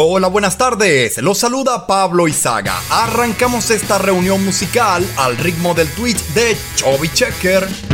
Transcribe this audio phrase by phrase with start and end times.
[0.00, 1.18] Hola, buenas tardes.
[1.18, 2.80] Los saluda Pablo Izaga.
[2.88, 7.87] Arrancamos esta reunión musical al ritmo del tweet de Chubby Checker.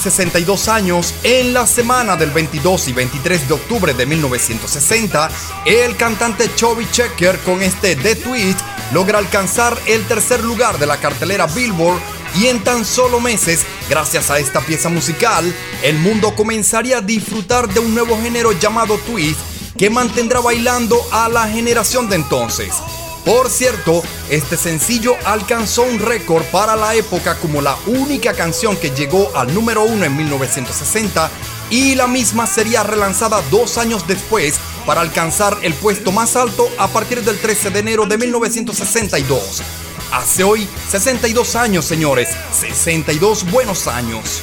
[0.00, 5.30] 62 años, en la semana del 22 y 23 de octubre de 1960,
[5.66, 8.56] el cantante Chubby Checker con este The Tweet
[8.92, 12.00] logra alcanzar el tercer lugar de la cartelera Billboard
[12.36, 17.68] y en tan solo meses, gracias a esta pieza musical, el mundo comenzaría a disfrutar
[17.68, 19.40] de un nuevo género llamado twist
[19.76, 22.72] que mantendrá bailando a la generación de entonces.
[23.30, 28.90] Por cierto, este sencillo alcanzó un récord para la época como la única canción que
[28.90, 31.30] llegó al número uno en 1960
[31.70, 36.88] y la misma sería relanzada dos años después para alcanzar el puesto más alto a
[36.88, 39.62] partir del 13 de enero de 1962.
[40.10, 44.42] Hace hoy 62 años, señores, 62 buenos años.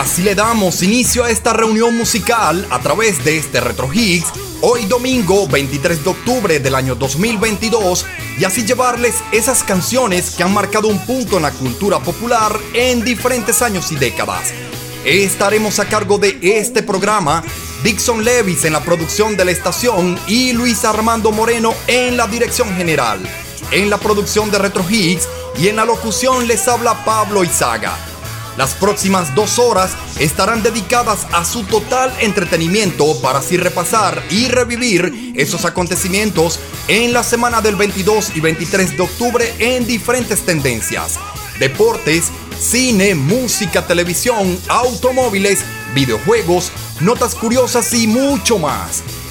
[0.00, 4.28] Así le damos inicio a esta reunión musical a través de este Retro Hits,
[4.62, 8.06] hoy domingo 23 de octubre del año 2022,
[8.38, 13.04] y así llevarles esas canciones que han marcado un punto en la cultura popular en
[13.04, 14.54] diferentes años y décadas.
[15.04, 17.44] Estaremos a cargo de este programa,
[17.84, 22.74] Dixon Levis en la producción de la estación y Luis Armando Moreno en la dirección
[22.74, 23.20] general.
[23.70, 25.28] En la producción de Retro Hits
[25.58, 28.09] y en la locución les habla Pablo Izaga.
[28.60, 35.32] Las próximas dos horas estarán dedicadas a su total entretenimiento para así repasar y revivir
[35.34, 41.18] esos acontecimientos en la semana del 22 y 23 de octubre en diferentes tendencias.
[41.58, 42.30] Deportes,
[42.60, 45.64] cine, música, televisión, automóviles,
[45.94, 46.70] videojuegos,
[47.00, 49.02] notas curiosas y mucho más.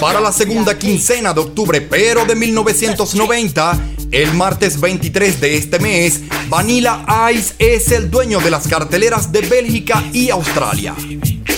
[0.00, 3.80] Para la segunda quincena de octubre, pero de 1990,
[4.12, 9.40] el martes 23 de este mes, Vanilla Ice es el dueño de las carteleras de
[9.40, 10.94] Bélgica y Australia.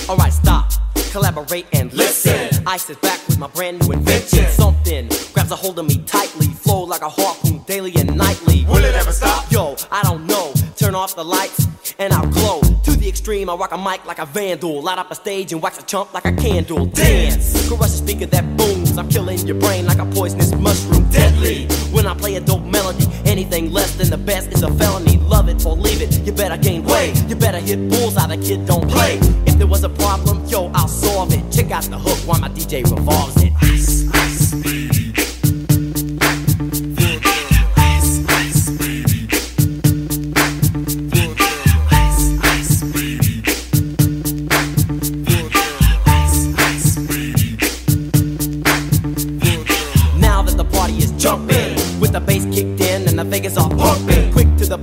[0.07, 0.65] Alright, stop,
[1.13, 2.49] collaborate and listen.
[2.65, 4.47] Ice is back with my brand new invention.
[4.57, 8.65] Something grabs a hold of me tightly, flow like a harpoon daily and nightly.
[8.67, 9.51] Will it ever stop?
[9.51, 10.51] Yo, I don't know.
[10.77, 11.67] Turn off the lights
[11.99, 12.61] and I'll glow.
[13.01, 14.79] The extreme, I rock a mic like a vandal.
[14.83, 16.85] Light up a stage and wax a chump like a candle.
[16.85, 18.95] Dance, crush a speaker that booms.
[18.95, 21.09] I'm killing your brain like a poisonous mushroom.
[21.09, 21.65] Deadly.
[21.91, 25.17] When I play a dope melody, anything less than the best is a felony.
[25.17, 26.15] Love it or leave it.
[26.27, 27.15] You better gain weight.
[27.27, 28.29] You better hit bulls out.
[28.29, 29.17] The kid don't play.
[29.47, 31.51] If there was a problem, yo, I'll solve it.
[31.51, 33.51] Check out the hook while my DJ revolves it.
[33.63, 34.20] Ice, ice,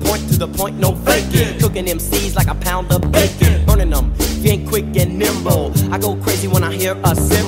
[0.06, 1.58] point, to the point, no faking.
[1.60, 3.64] Cooking MCs like a pound of bacon.
[3.66, 4.12] Burning them,
[4.44, 5.72] ain't quick and nimble.
[5.92, 7.47] I go crazy when I hear a cymbal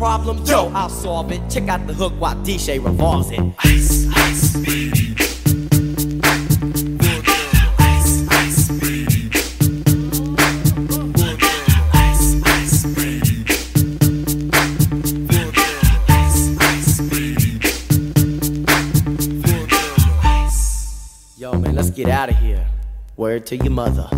[0.00, 1.42] Problem, yo, I'll solve it.
[1.50, 3.40] Check out the hook while DJ revolves it.
[3.58, 5.14] Ice, ice, baby.
[21.36, 22.66] Yo, man, let's get out of here.
[23.18, 24.08] Word to your mother.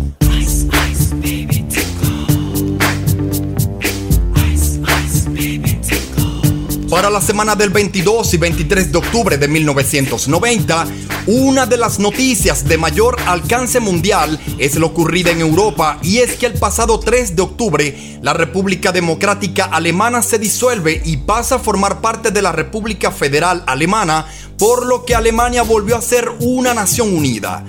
[7.03, 10.87] Para la semana del 22 y 23 de octubre de 1990,
[11.27, 16.37] una de las noticias de mayor alcance mundial es lo ocurrido en Europa y es
[16.37, 21.59] que el pasado 3 de octubre la República Democrática Alemana se disuelve y pasa a
[21.59, 24.25] formar parte de la República Federal Alemana,
[24.57, 27.65] por lo que Alemania volvió a ser una nación unida.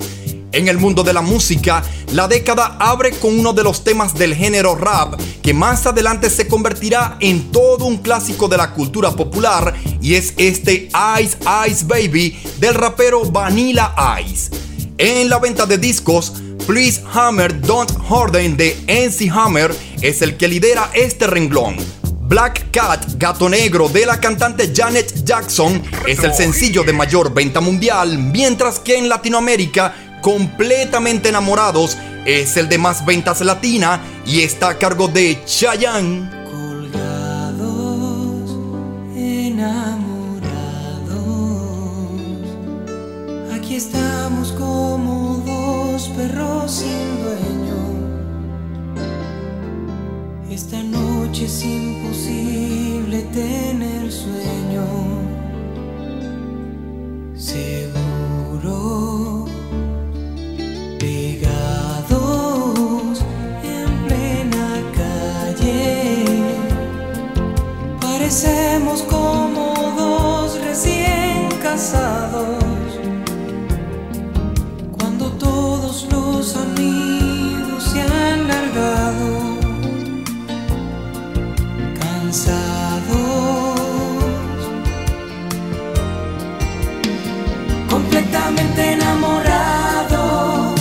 [0.54, 1.82] En el mundo de la música,
[2.12, 6.46] la década abre con uno de los temas del género rap que más adelante se
[6.46, 11.36] convertirá en todo un clásico de la cultura popular y es este Ice
[11.68, 14.52] Ice Baby del rapero Vanilla Ice.
[14.96, 16.34] En la venta de discos,
[16.68, 21.78] Please Hammer Don't Harden de NC Hammer es el que lidera este renglón.
[22.26, 27.60] Black Cat, Gato Negro de la cantante Janet Jackson es el sencillo de mayor venta
[27.60, 34.70] mundial, mientras que en Latinoamérica, completamente enamorados, es el de más ventas latina y está
[34.70, 36.30] a cargo de Chayanne.
[36.50, 38.56] Colgados,
[39.14, 40.48] enamorados,
[43.54, 47.84] aquí estamos como dos perros sin dueño.
[50.50, 54.86] Esta noche es imposible tener sueño.
[57.36, 59.43] Seguro,
[68.34, 72.64] Pisemos como dos recién casados,
[74.90, 79.56] cuando todos los amigos se han largado,
[82.00, 83.06] cansados,
[87.88, 90.80] completamente enamorados,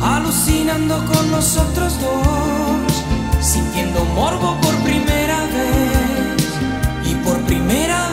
[0.00, 2.90] alucinando con nosotros dos,
[3.38, 5.85] sintiendo morbo por primera vez
[7.66, 8.05] por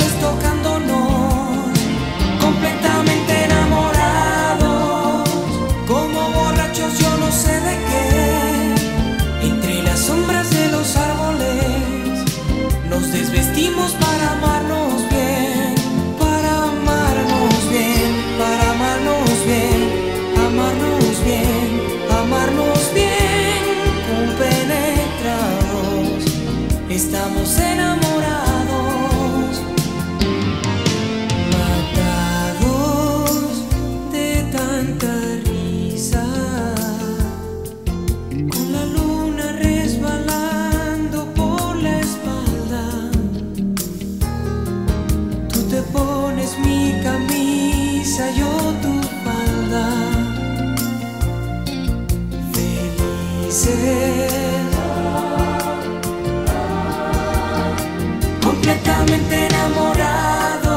[59.15, 60.73] Enamorados,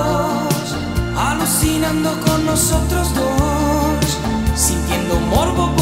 [1.17, 4.19] alucinando con nosotros dos,
[4.55, 5.76] sintiendo morbo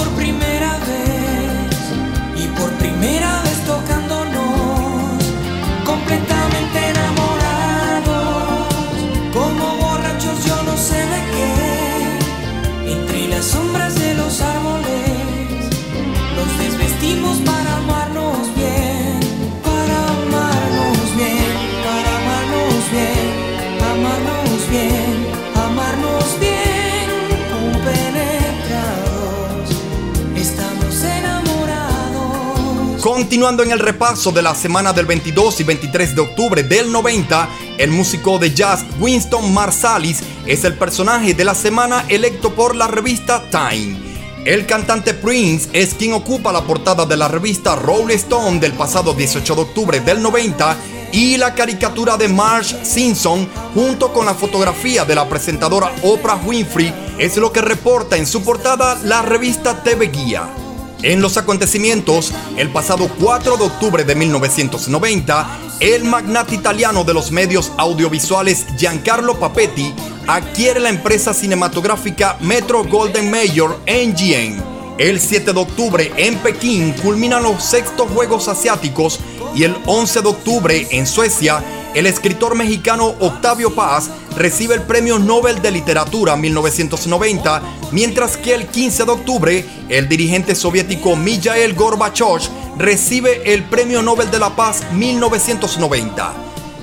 [33.34, 37.48] Continuando en el repaso de la semana del 22 y 23 de octubre del 90,
[37.78, 42.86] el músico de jazz Winston Marsalis es el personaje de la semana electo por la
[42.86, 43.98] revista Time.
[44.44, 49.12] El cantante Prince es quien ocupa la portada de la revista Rolling Stone del pasado
[49.12, 50.76] 18 de octubre del 90
[51.10, 56.94] y la caricatura de Marge Simpson junto con la fotografía de la presentadora Oprah Winfrey
[57.18, 60.63] es lo que reporta en su portada la revista TV Guía.
[61.04, 67.30] En los acontecimientos, el pasado 4 de octubre de 1990, el magnate italiano de los
[67.30, 69.92] medios audiovisuales Giancarlo Papetti
[70.26, 74.64] adquiere la empresa cinematográfica Metro Golden Mayer NGN.
[74.96, 79.20] El 7 de octubre en Pekín culminan los sextos Juegos Asiáticos
[79.54, 81.62] y el 11 de octubre en Suecia
[81.94, 87.62] el escritor mexicano Octavio Paz recibe el Premio Nobel de Literatura 1990,
[87.92, 92.40] mientras que el 15 de octubre el dirigente soviético Mijael Gorbachev
[92.78, 96.32] recibe el Premio Nobel de la Paz 1990.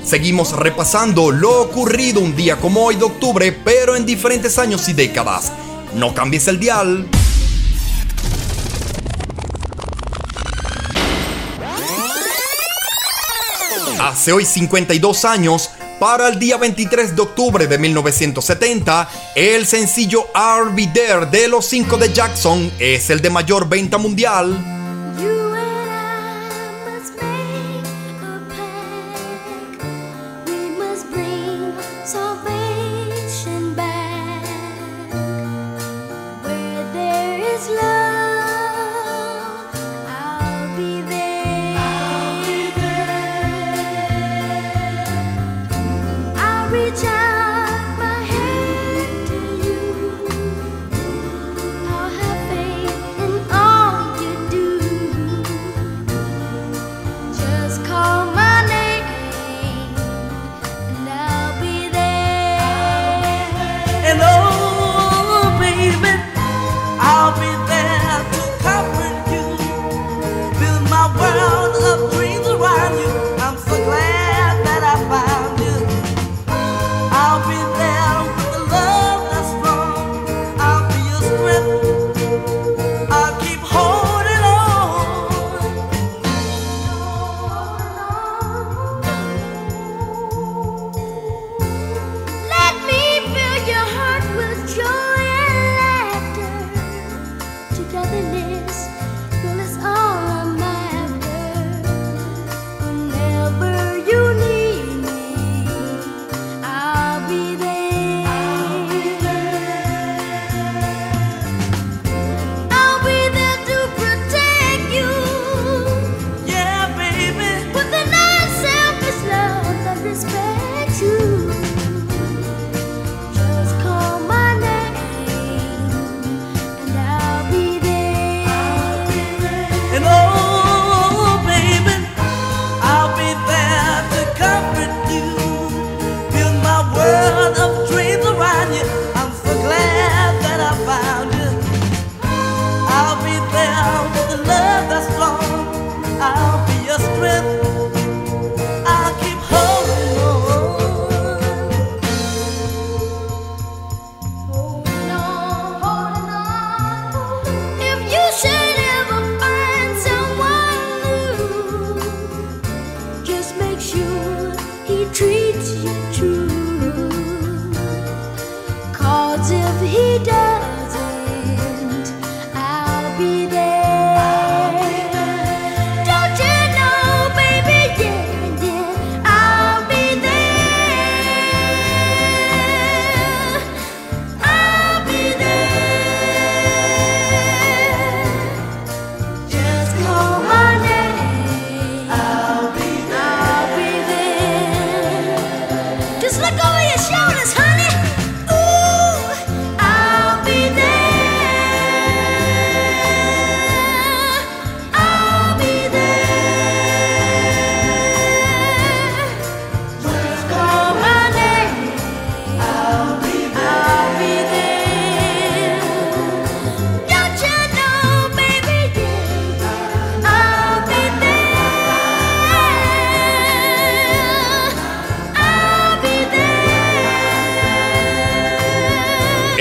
[0.03, 4.93] Seguimos repasando lo ocurrido un día como hoy de octubre, pero en diferentes años y
[4.93, 5.51] décadas.
[5.95, 7.07] No cambies el dial.
[13.99, 15.69] Hace hoy 52 años,
[16.01, 21.67] para el día 23 de octubre de 1970, el sencillo I'll Be There de los
[21.67, 25.50] 5 de Jackson es el de mayor venta mundial.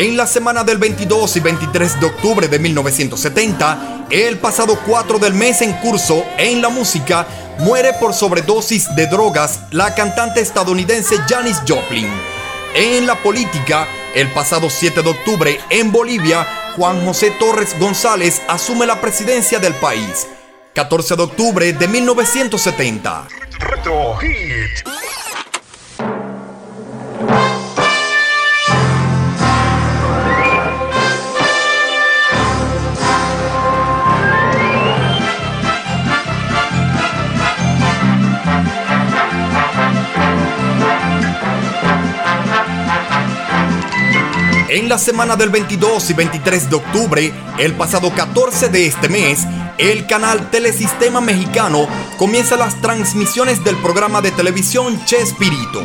[0.00, 5.35] En la semana del 22 y 23 de octubre de 1970, el pasado 4 del
[5.35, 7.27] mes en curso en la música,
[7.59, 12.09] muere por sobredosis de drogas la cantante estadounidense Janis Joplin.
[12.74, 16.46] En la política, el pasado 7 de octubre en Bolivia,
[16.77, 20.27] Juan José Torres González asume la presidencia del país.
[20.72, 23.29] 14 de octubre de 1970.
[44.72, 49.40] En la semana del 22 y 23 de octubre, el pasado 14 de este mes,
[49.78, 55.83] el canal Telesistema Mexicano comienza las transmisiones del programa de televisión Chespirito.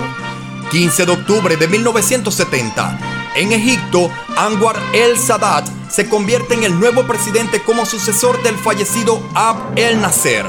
[0.69, 2.99] 15 de octubre de 1970,
[3.33, 9.19] en Egipto, Anwar el Sadat se convierte en el nuevo presidente como sucesor del fallecido
[9.33, 10.45] Ab el Nasser.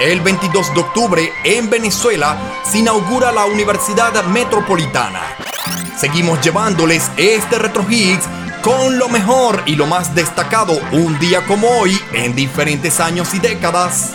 [0.00, 2.36] El 22 de octubre, en Venezuela,
[2.68, 5.49] se inaugura la Universidad Metropolitana.
[5.98, 8.24] Seguimos llevándoles este Retro Hits
[8.62, 13.38] con lo mejor y lo más destacado un día como hoy en diferentes años y
[13.38, 14.12] décadas.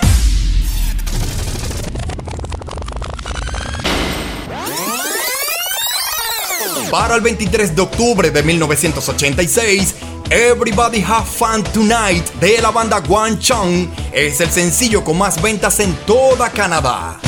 [6.91, 9.95] Para el 23 de octubre de 1986,
[10.29, 15.79] Everybody Have Fun Tonight de la banda Guan Chong es el sencillo con más ventas
[15.79, 17.19] en toda Canadá.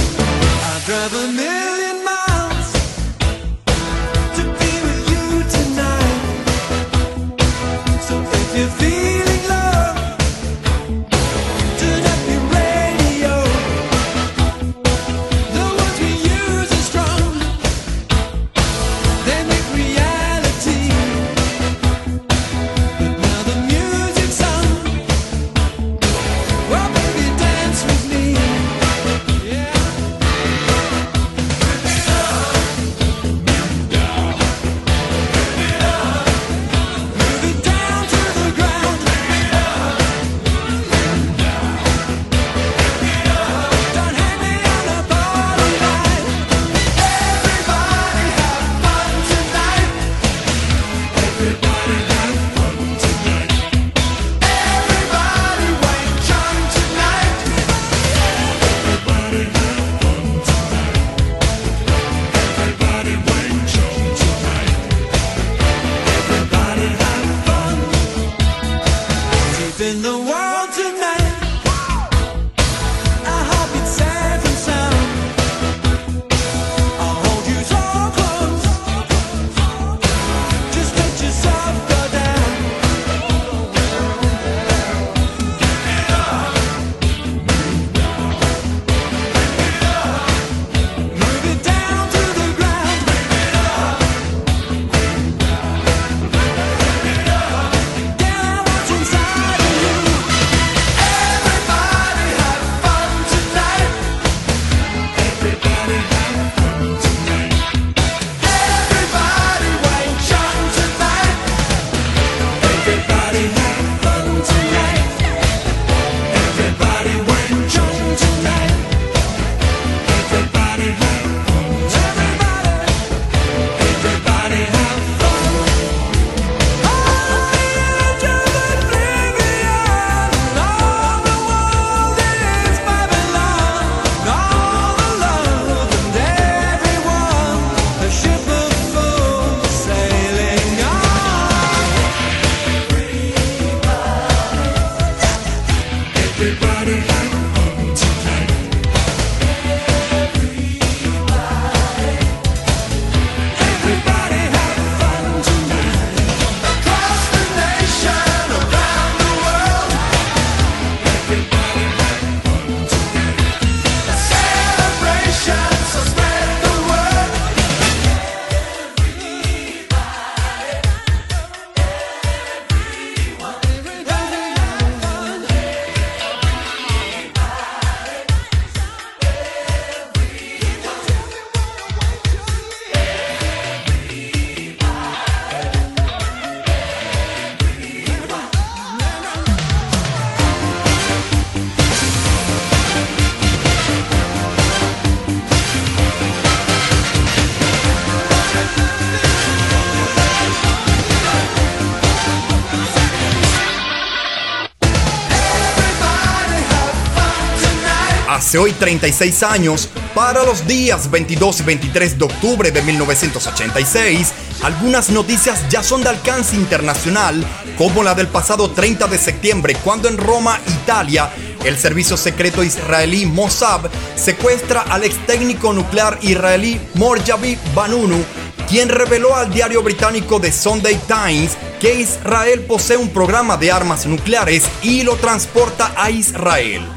[208.47, 214.31] Hace hoy 36 años, para los días 22 y 23 de octubre de 1986,
[214.63, 217.45] algunas noticias ya son de alcance internacional,
[217.77, 221.29] como la del pasado 30 de septiembre, cuando en Roma, Italia,
[221.65, 223.81] el servicio secreto israelí Mossad
[224.15, 228.23] secuestra al ex técnico nuclear israelí Morjavi Banunu,
[228.69, 234.05] quien reveló al diario británico The Sunday Times que Israel posee un programa de armas
[234.05, 236.87] nucleares y lo transporta a Israel.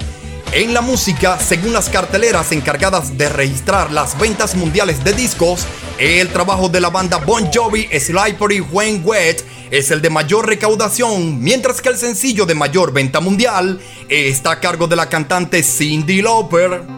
[0.52, 5.64] En la música, según las carteleras encargadas de registrar las ventas mundiales de discos,
[5.96, 11.40] el trabajo de la banda Bon Jovi Slippery When Wet es el de mayor recaudación,
[11.40, 16.20] mientras que el sencillo de mayor venta mundial está a cargo de la cantante Cindy
[16.20, 16.89] Lauper.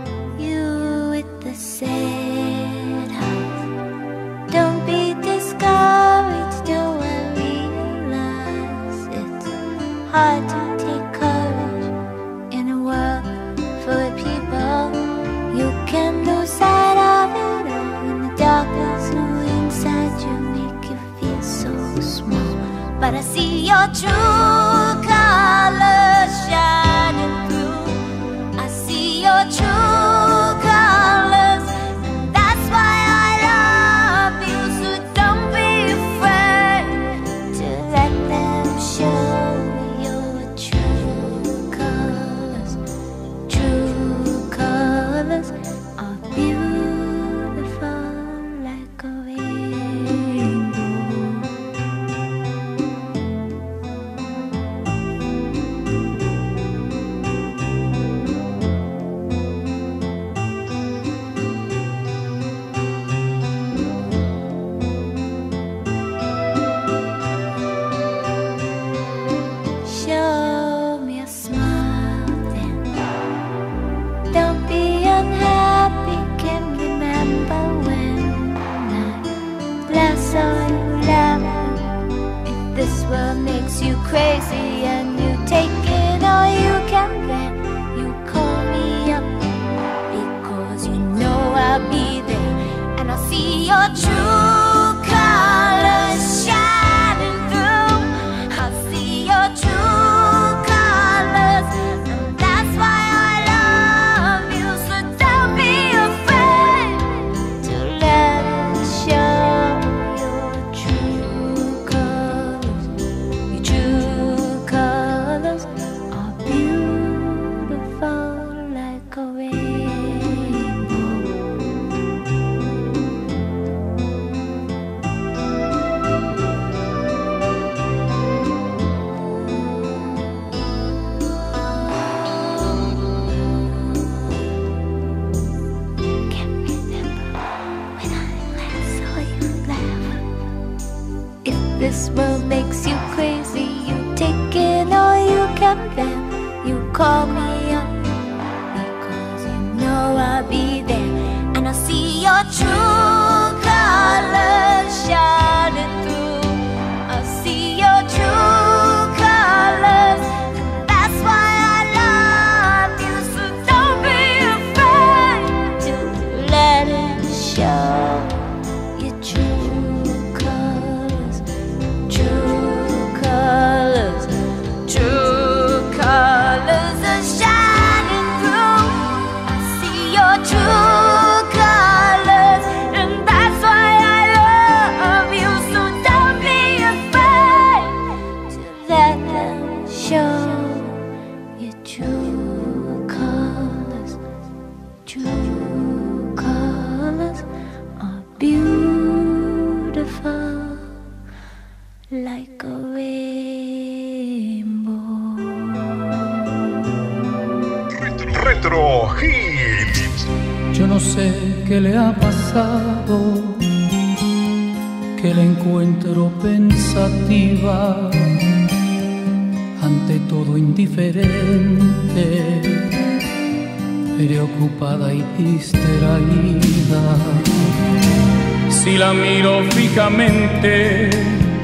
[228.71, 231.11] Si la miro fijamente,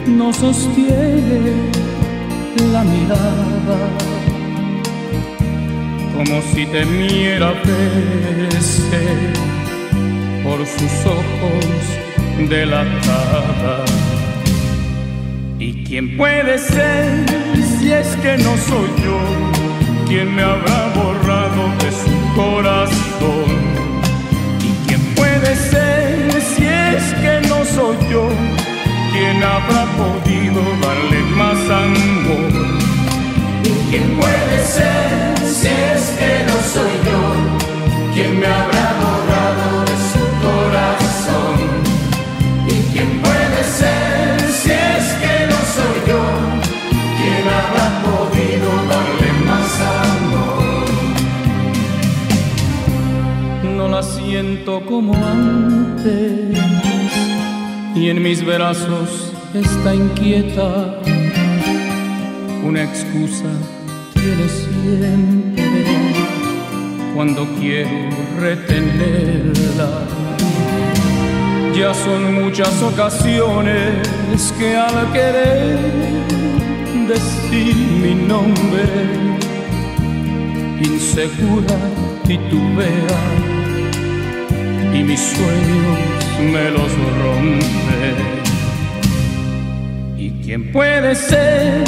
[0.07, 1.53] no sostiene
[2.73, 4.09] la mirada
[6.17, 9.07] como si temiera verse
[10.43, 13.85] por sus ojos delatada.
[15.59, 17.25] ¿Y quién puede ser
[17.79, 19.49] si es que no soy yo
[20.09, 23.08] quien me habrá borrado de su corazón.
[28.11, 28.29] Yo?
[29.13, 32.53] ¿Quién habrá podido darle más amor?
[33.65, 37.21] ¿Y quién puede ser si es que no soy yo?
[38.15, 41.57] ¿Quién me habrá borrado de su corazón?
[42.67, 46.23] ¿Y quién puede ser si es que no soy yo?
[47.19, 49.71] ¿Quién habrá podido darle más
[50.05, 50.87] amor?
[53.77, 56.88] No la siento como antes
[58.01, 61.01] y en mis brazos está inquieta.
[62.65, 63.51] Una excusa
[64.15, 65.65] tiene siempre
[67.15, 67.91] cuando quiero
[68.39, 69.91] retenerla.
[71.77, 74.07] Ya son muchas ocasiones
[74.59, 75.79] que al querer
[77.09, 78.85] decir mi nombre,
[80.81, 81.77] insegura
[82.27, 83.19] titubea
[84.95, 88.15] y mis sueños me los rompe.
[90.17, 91.85] ¿Y quién puede ser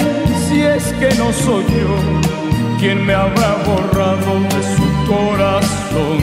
[0.49, 2.31] si es que no soy yo?
[2.79, 6.21] ¿Quién me habrá borrado de su corazón?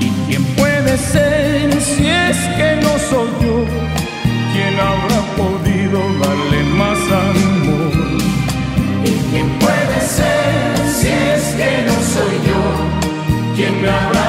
[0.00, 3.64] ¿Y quién puede ser si es que no soy yo?
[4.52, 7.92] ¿Quién habrá podido darle más amor?
[9.04, 10.60] ¿Y quién puede ser
[10.98, 12.60] si es que no soy yo?
[13.56, 14.19] ¿Quién me habrá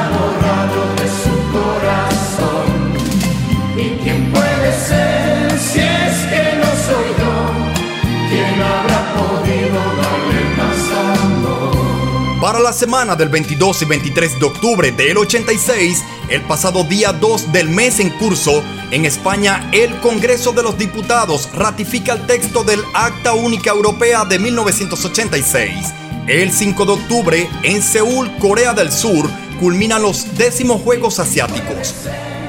[12.52, 17.54] Para la semana del 22 y 23 de octubre del 86, el pasado día 2
[17.54, 18.62] del mes en curso,
[18.92, 24.38] en España el Congreso de los Diputados ratifica el texto del Acta Única Europea de
[24.38, 25.94] 1986.
[26.28, 31.96] El 5 de octubre, en Seúl, Corea del Sur, culminan los décimos Juegos Asiáticos.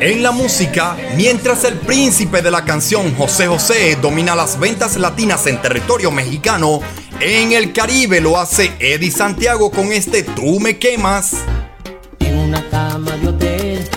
[0.00, 5.46] En la música, mientras el príncipe de la canción José José domina las ventas latinas
[5.46, 6.80] en territorio mexicano,
[7.24, 11.37] en el Caribe lo hace Eddie Santiago con este Tú me quemas.
[12.18, 13.88] En una cama de hotel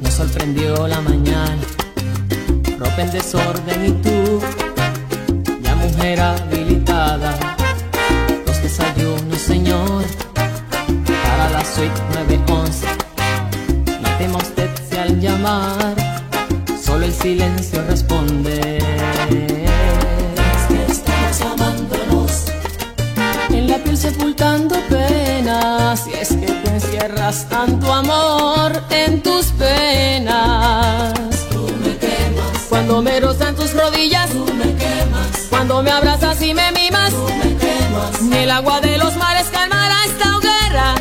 [0.00, 1.58] nos sorprendió la mañana,
[2.78, 4.40] ropa en desorden y tú,
[5.60, 7.36] ya mujer habilitada,
[8.46, 10.04] los desayunos, señor,
[11.24, 12.86] para la suite 911.
[14.02, 15.96] No tema usted si al llamar,
[16.80, 18.49] solo el silencio responde.
[27.30, 31.14] Tanto amor en tus penas.
[31.50, 32.66] Tú me quemas.
[32.68, 34.30] Cuando me rozan tus rodillas.
[34.30, 35.46] Tú me quemas.
[35.48, 37.10] Cuando me abrazas y me mimas.
[37.12, 38.22] Tú me quemas.
[38.22, 40.94] Ni el agua de los mares calmará esta hoguera.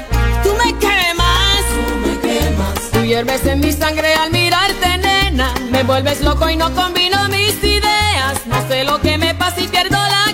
[0.43, 1.61] Tú me quemas.
[1.73, 2.91] Tú me quemas.
[2.91, 5.51] Tú hierves en mi sangre al mirarte, nena.
[5.71, 8.45] Me vuelves loco y no combino mis ideas.
[8.45, 10.28] No sé lo que me pasa y pierdo la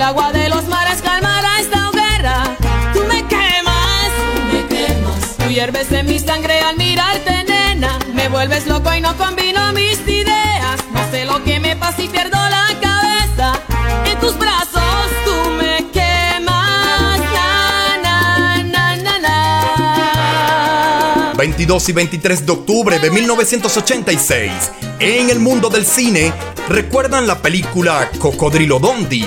[0.00, 2.56] el agua de los mares calmará esta hoguera.
[2.94, 5.36] Tú me quemas, tú me quemas.
[5.36, 7.98] Tú hierves en mi sangre al mirarte, nena.
[8.14, 10.80] Me vuelves loco y no combino mis ideas.
[10.94, 13.60] No sé lo que me pasa y pierdo la cabeza.
[14.06, 17.20] En tus brazos tú me quemas.
[17.36, 19.36] Na, na, na, na, na.
[21.36, 24.50] 22 y 23 de octubre de 1986.
[24.98, 26.32] En el mundo del cine,
[26.70, 29.26] ¿recuerdan la película Cocodrilo Dondi?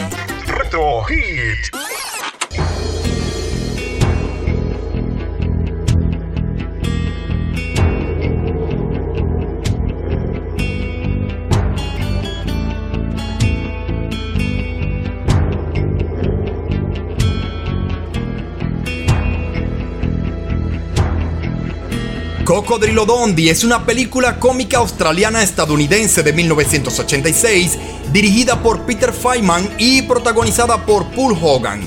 [22.73, 27.77] Cocodrilo Dondi es una película cómica australiana-estadounidense de 1986
[28.11, 31.81] dirigida por Peter Feynman y protagonizada por Paul Hogan.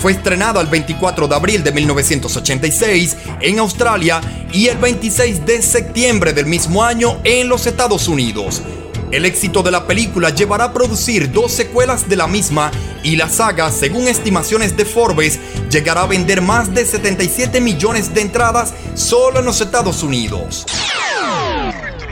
[0.00, 4.20] Fue estrenada el 24 de abril de 1986 en Australia
[4.52, 8.62] y el 26 de septiembre del mismo año en los Estados Unidos.
[9.10, 12.70] El éxito de la película llevará a producir dos secuelas de la misma
[13.02, 18.22] y la saga, según estimaciones de Forbes, llegará a vender más de 77 millones de
[18.22, 20.66] entradas solo en los Estados Unidos.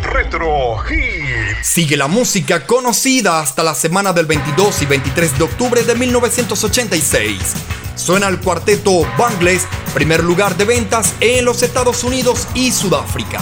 [0.02, 1.62] Retro Hit.
[1.62, 7.38] Sigue la música conocida hasta la semana del 22 y 23 de octubre de 1986.
[7.96, 13.40] Suena el cuarteto Bangles, primer lugar de ventas en los Estados Unidos y Sudáfrica.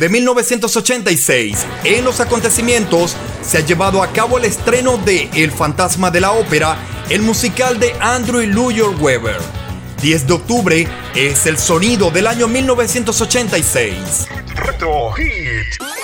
[0.00, 1.66] De 1986.
[1.84, 6.32] En los acontecimientos se ha llevado a cabo el estreno de El fantasma de la
[6.32, 6.78] ópera,
[7.10, 9.36] el musical de Andrew Lloyd Webber.
[10.00, 14.26] 10 de octubre es el sonido del año 1986.
[14.56, 15.99] Retro Hit.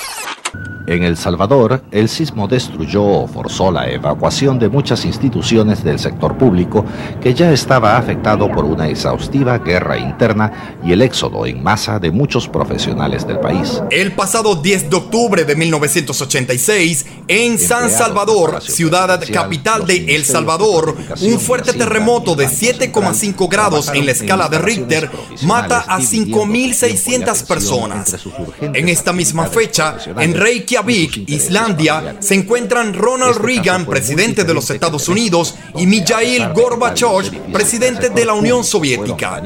[0.87, 6.37] En El Salvador, el sismo destruyó o forzó la evacuación de muchas instituciones del sector
[6.37, 6.85] público
[7.21, 12.09] que ya estaba afectado por una exhaustiva guerra interna y el éxodo en masa de
[12.09, 13.83] muchos profesionales del país.
[13.91, 20.95] El pasado 10 de octubre de 1986, en San Salvador, ciudad capital de El Salvador,
[21.21, 25.09] un fuerte terremoto de 7,5 grados en la escala de Richter
[25.43, 28.15] mata a 5.600 personas.
[28.61, 35.09] En esta misma fecha, en Reykjavik, Islandia, se encuentran Ronald Reagan, presidente de los Estados
[35.09, 39.41] Unidos, y Mikhail Gorbachev, presidente de la Unión Soviética.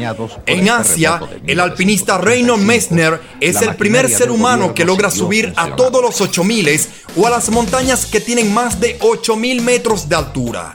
[0.46, 5.76] En Asia, el alpinista Reinhold Messner es el primer ser humano que logra subir a
[5.76, 6.62] todos los 8000
[7.16, 7.71] o a las montañas
[8.12, 10.74] que tienen más de 8000 metros de altura.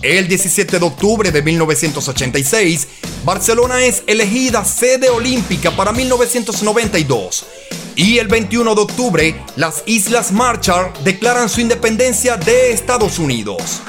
[0.00, 2.86] El 17 de octubre de 1986,
[3.24, 7.46] Barcelona es elegida sede olímpica para 1992.
[7.96, 13.82] Y el 21 de octubre, las Islas Marshall declaran su independencia de Estados Unidos.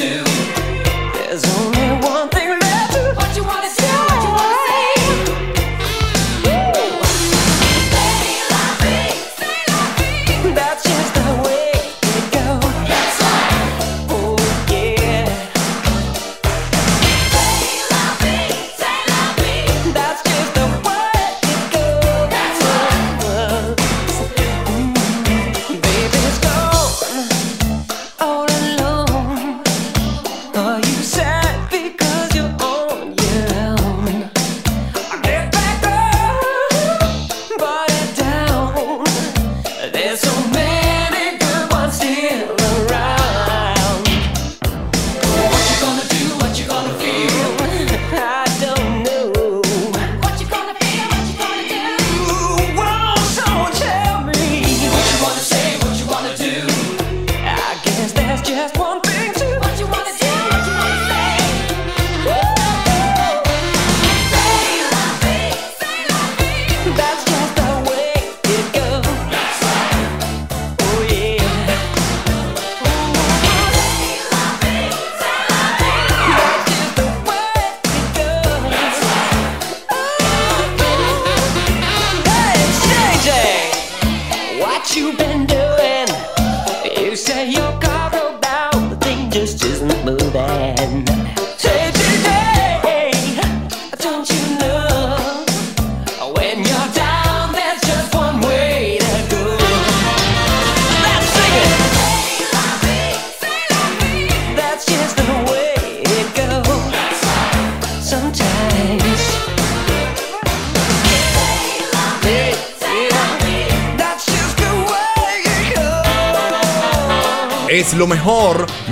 [0.00, 0.49] do.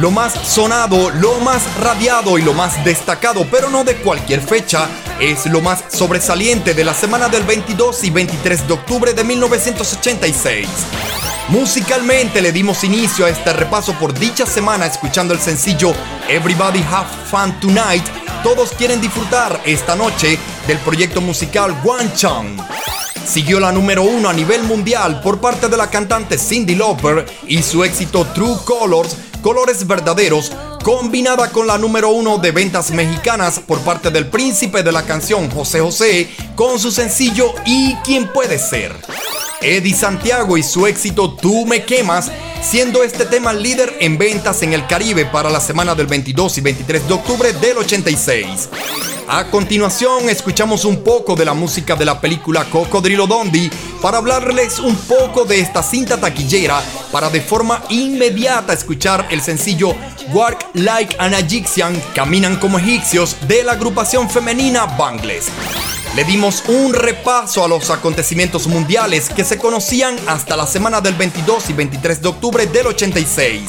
[0.09, 4.89] Lo más sonado, lo más radiado y lo más destacado, pero no de cualquier fecha.
[5.21, 10.67] Es lo más sobresaliente de la semana del 22 y 23 de octubre de 1986.
[11.49, 15.93] Musicalmente le dimos inicio a este repaso por dicha semana escuchando el sencillo
[16.27, 18.07] Everybody Have Fun Tonight.
[18.43, 22.57] Todos quieren disfrutar esta noche del proyecto musical One Chang.
[23.29, 27.63] Siguió la número uno a nivel mundial por parte de la cantante Cindy Lauper y
[27.63, 33.81] su éxito True Colors, Colores Verdaderos, combinada con la número uno de ventas mexicanas por
[33.81, 38.95] parte del príncipe de la canción José José con su sencillo ¿Y quién puede ser?
[39.61, 42.31] Eddie Santiago y su éxito Tú me quemas,
[42.63, 46.61] siendo este tema líder en ventas en el Caribe para la semana del 22 y
[46.61, 48.69] 23 de octubre del 86.
[49.31, 53.71] A continuación, escuchamos un poco de la música de la película Cocodrilo Dondi
[54.01, 59.95] para hablarles un poco de esta cinta taquillera para de forma inmediata escuchar el sencillo
[60.33, 65.47] Work Like an Egyptian, Caminan como egipcios de la agrupación femenina Bangles.
[66.15, 71.15] Le dimos un repaso a los acontecimientos mundiales que se conocían hasta la semana del
[71.15, 73.63] 22 y 23 de octubre del 86.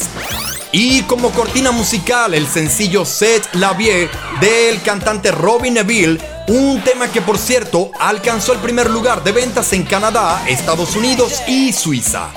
[0.72, 4.10] Y como cortina musical, el sencillo Set La Vie
[4.40, 9.74] del cantante Robin Neville, un tema que por cierto alcanzó el primer lugar de ventas
[9.74, 12.30] en Canadá, Estados Unidos y Suiza.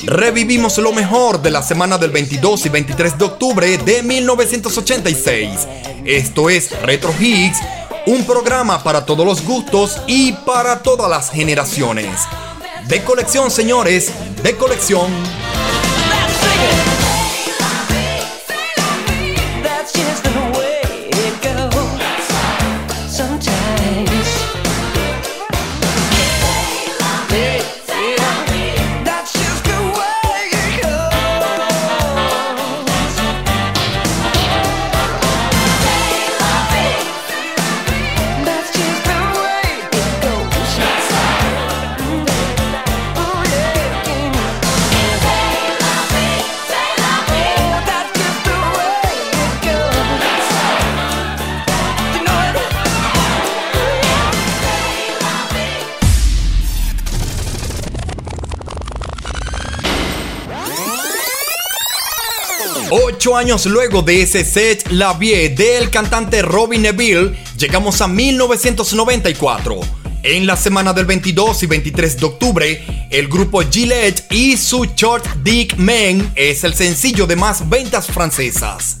[0.00, 5.68] Revivimos lo mejor de la semana del 22 y 23 de octubre de 1986.
[6.04, 7.58] Esto es Retro Higgs,
[8.06, 12.20] un programa para todos los gustos y para todas las generaciones.
[12.88, 14.10] De colección, señores,
[14.42, 15.10] de colección.
[63.22, 69.78] Ocho años luego de ese set La Vie del cantante Robin Neville, llegamos a 1994.
[70.24, 75.24] En la semana del 22 y 23 de octubre, el grupo Gillette y su Short
[75.44, 78.98] Dick Man es el sencillo de más ventas francesas.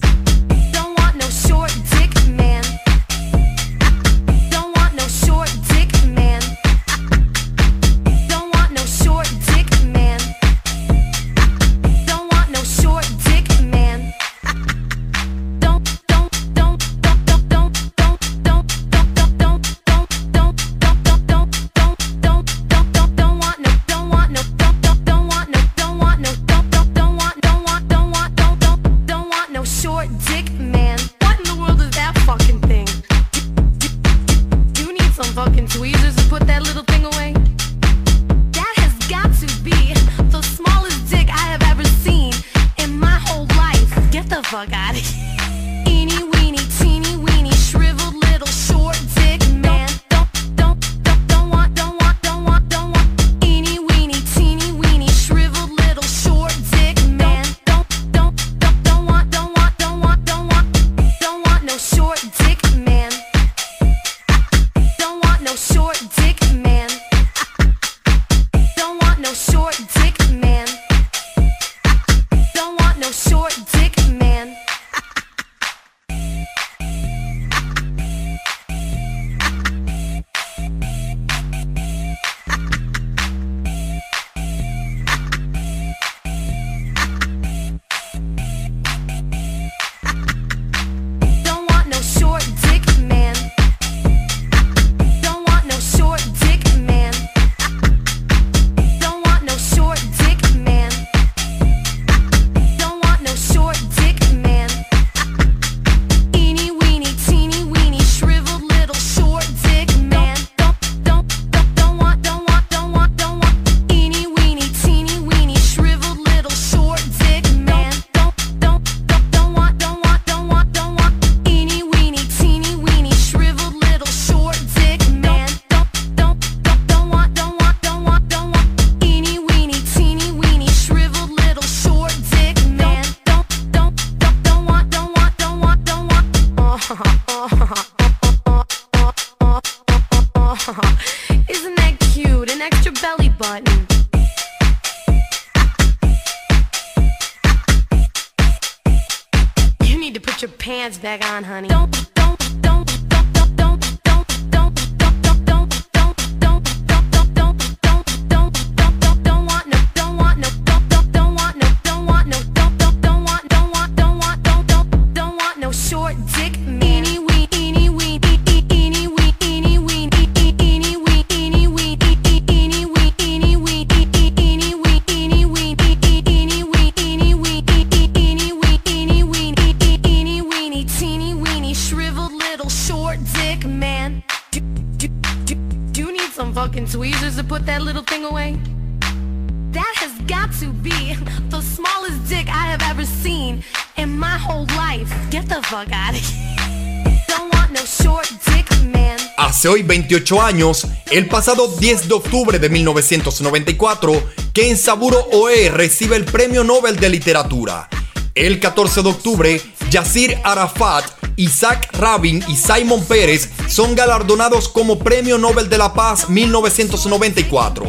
[200.12, 206.64] 28 años, el pasado 10 de octubre de 1994, Ken Saburo Oe recibe el Premio
[206.64, 207.88] Nobel de Literatura.
[208.34, 211.06] El 14 de octubre, Yasir Arafat,
[211.36, 217.86] Isaac Rabin y Simon Pérez son galardonados como Premio Nobel de la Paz 1994.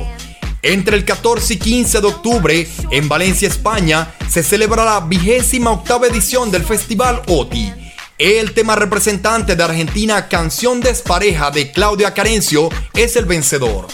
[0.62, 6.08] Entre el 14 y 15 de octubre, en Valencia, España, se celebra la vigésima octava
[6.08, 7.83] edición del Festival OTI.
[8.20, 13.88] El tema representante de Argentina, Canción Despareja de Claudia Carencio, es el vencedor.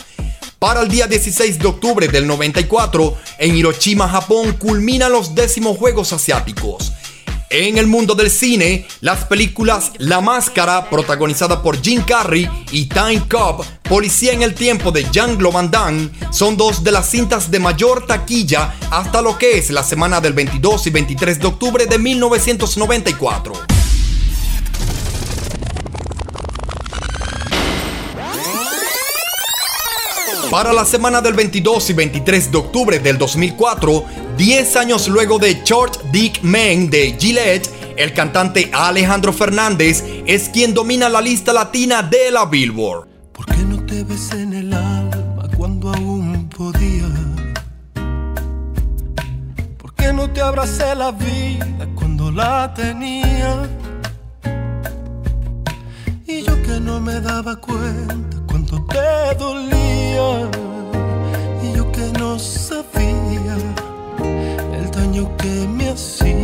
[0.59, 6.11] Para el día 16 de octubre del 94, en Hiroshima, Japón, culminan los décimos Juegos
[6.11, 6.91] Asiáticos.
[7.49, 13.23] En el mundo del cine, las películas La Máscara, protagonizada por Jim Carrey, y Time
[13.29, 18.75] Cop, Policía en el Tiempo de Jean-Claude son dos de las cintas de mayor taquilla
[18.91, 23.53] hasta lo que es la semana del 22 y 23 de octubre de 1994.
[30.49, 35.61] Para la semana del 22 y 23 de octubre del 2004, 10 años luego de
[35.63, 42.01] Short Dick Man de Gillette, el cantante Alejandro Fernández es quien domina la lista latina
[42.01, 43.07] de la Billboard.
[43.31, 47.05] ¿Por qué no te besé en el alma cuando aún podía?
[49.77, 50.41] ¿Por qué no te
[50.95, 53.69] la vida cuando la tenía?
[56.25, 58.39] Y yo que no me daba cuenta
[58.69, 60.49] cuánto te dolía.
[61.63, 63.57] Y yo que no sabía
[64.73, 66.35] el daño que me hacía.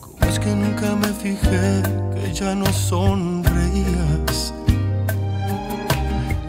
[0.00, 1.82] ¿Cómo es que nunca me fijé
[2.14, 4.54] que ya no sonreías?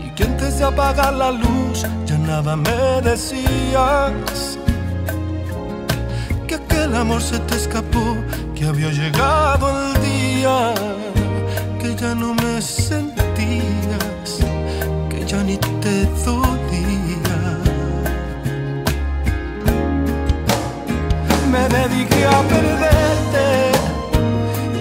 [0.06, 4.63] Y que antes de apagar la luz ya nada me decías.
[6.84, 8.18] Aquel amor se te escapó,
[8.54, 10.74] que había llegado el día,
[11.80, 14.30] que ya no me sentías,
[15.10, 17.38] que ya ni te dolía.
[21.50, 23.48] Me dediqué a perderte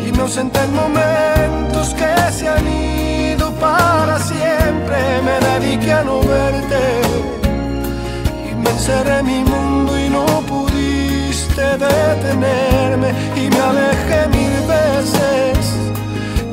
[0.05, 5.22] y no ausenté en momentos que se han ido para siempre.
[5.22, 6.82] Me dediqué a no verte
[8.50, 9.51] y me encerré en mi no
[11.79, 15.59] detenerme y me alejé mil veces.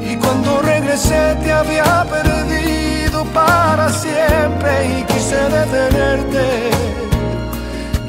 [0.10, 6.70] Y cuando regresé te había perdido para siempre y quise detenerte.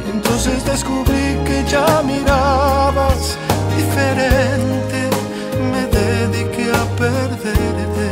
[0.06, 3.36] Y entonces descubrí que ya mirabas
[3.76, 5.10] diferente.
[5.72, 8.06] Me dediqué a perderte,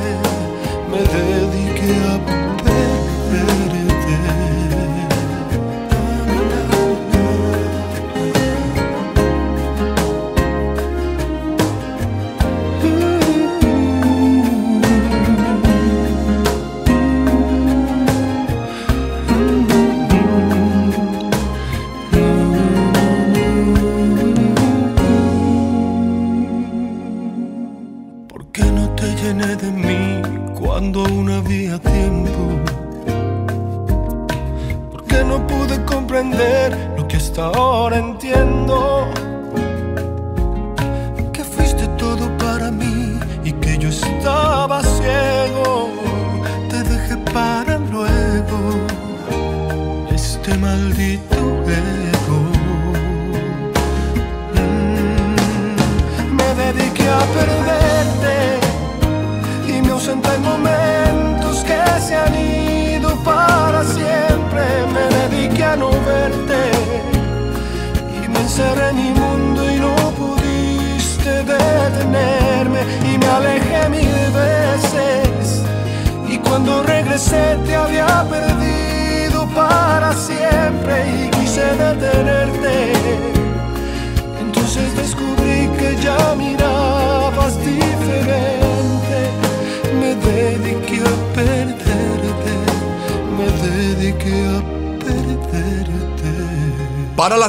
[0.90, 2.47] me dediqué a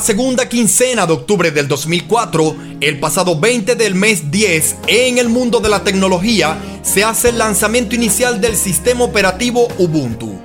[0.10, 5.60] segunda quincena de octubre del 2004, el pasado 20 del mes 10, en el mundo
[5.60, 10.36] de la tecnología, se hace el lanzamiento inicial del sistema operativo Ubuntu.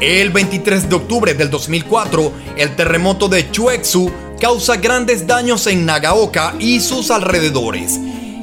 [0.00, 4.10] El 23 de octubre del 2004, el terremoto de Chuexu
[4.40, 8.00] causa grandes daños en Nagaoka y sus alrededores.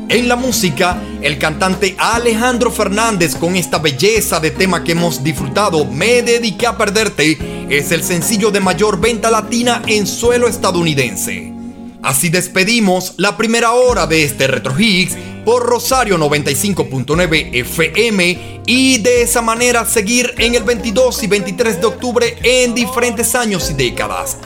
[0.10, 5.86] En la música, el cantante Alejandro Fernández con esta belleza de tema que hemos disfrutado,
[5.86, 11.54] Me dediqué a perderte, es el sencillo de mayor venta latina en suelo estadounidense.
[12.02, 19.22] Así despedimos la primera hora de este Retro Higgs por Rosario 95.9 FM y de
[19.22, 24.38] esa manera seguir en el 22 y 23 de octubre en diferentes años y décadas.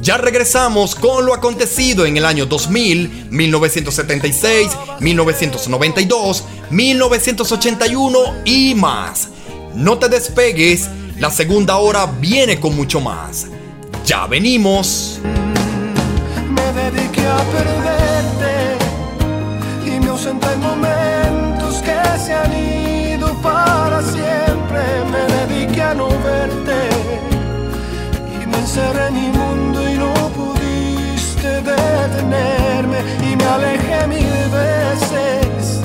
[0.00, 4.68] Ya regresamos con lo acontecido en el año 2000, 1976,
[5.00, 9.28] 1992, 1981 y más.
[9.74, 10.88] No te despegues,
[11.20, 13.46] la segunda hora viene con mucho más.
[14.04, 15.20] Ya venimos.
[15.22, 18.76] Me dediqué a perderte
[19.86, 24.80] y me ausenté en momentos que se han ido para siempre.
[25.10, 26.88] Me dediqué a no verte
[28.40, 32.98] y me encerré en mi mundo y no pudiste detenerme
[33.30, 35.80] y me alejé mil veces.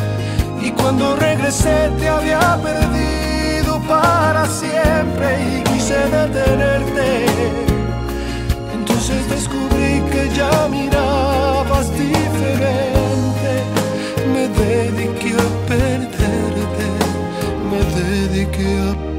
[0.62, 3.23] Y cuando regresé te había perdido
[3.88, 7.26] para siempre y quise detenerte.
[8.74, 13.52] Entonces descubrí que ya mirabas diferente.
[14.34, 16.88] Me dediqué a perderte,
[17.70, 19.13] me dediqué a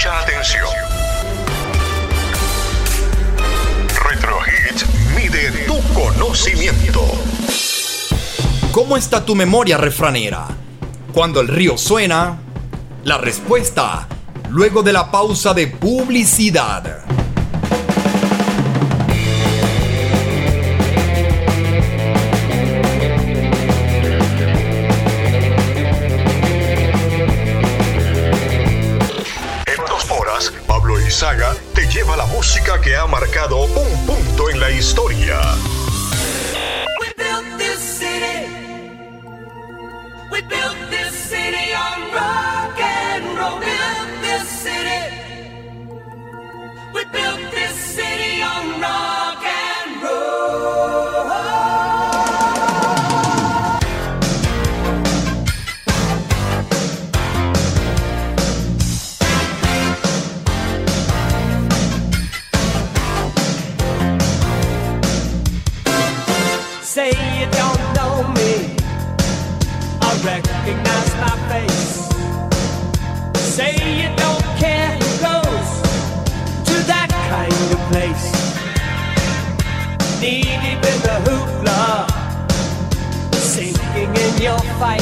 [0.00, 0.64] mucha atención.
[4.02, 4.38] Retro
[5.14, 7.02] mide tu conocimiento.
[8.72, 10.46] ¿Cómo está tu memoria refranera?
[11.12, 12.38] Cuando el río suena,
[13.04, 14.08] la respuesta,
[14.48, 17.09] luego de la pausa de publicidad.
[31.20, 35.38] Izaga te lleva la música que ha marcado un punto en la historia.
[46.94, 49.19] We built this city on rock
[84.40, 85.00] your fight.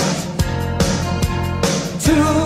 [2.01, 2.38] Too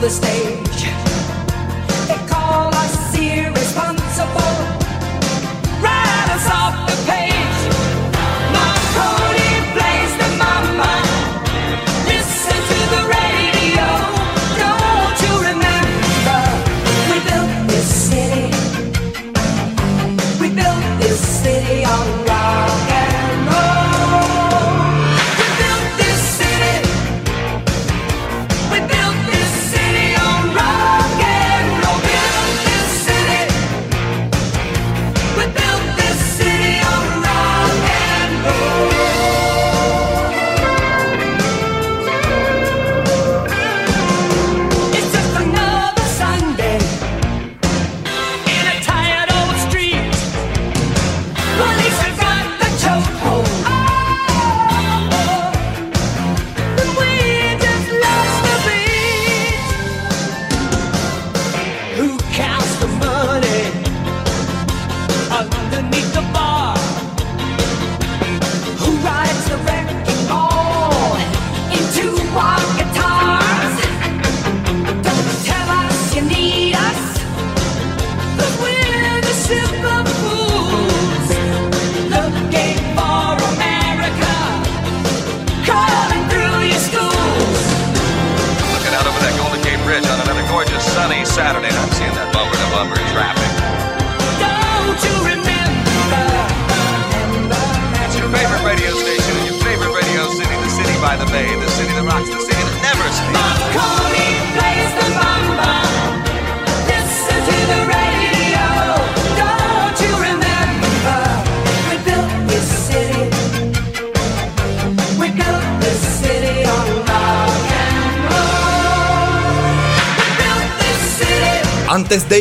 [0.00, 0.87] the stage.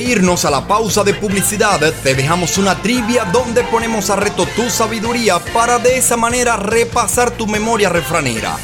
[0.08, 4.70] Irnos a la pausa de publicidad, te dejamos una trivia donde ponemos a reto tu
[4.70, 8.56] sabiduría para de esa manera repasar tu memoria refranera.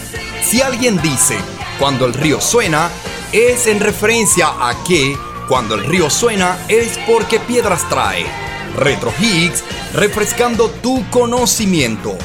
[0.42, 1.38] Si alguien dice,
[1.80, 2.90] cuando el río suena,
[3.34, 5.18] es en referencia a que
[5.50, 8.26] cuando el río suena es porque piedras trae.
[8.78, 9.64] Retro Higgs,
[9.94, 12.18] refrescando tu conocimiento.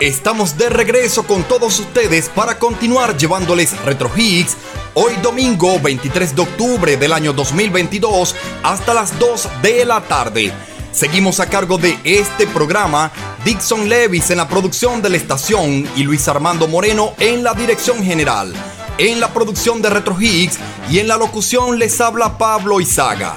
[0.00, 4.56] Estamos de regreso con todos ustedes para continuar llevándoles Retro Hits
[4.94, 10.54] hoy domingo 23 de octubre del año 2022 hasta las 2 de la tarde.
[10.90, 13.12] Seguimos a cargo de este programa,
[13.44, 18.02] Dixon Levis en la producción de la estación y Luis Armando Moreno en la dirección
[18.02, 18.54] general.
[18.96, 20.58] En la producción de Retro Hits
[20.90, 23.36] y en la locución les habla Pablo Izaga.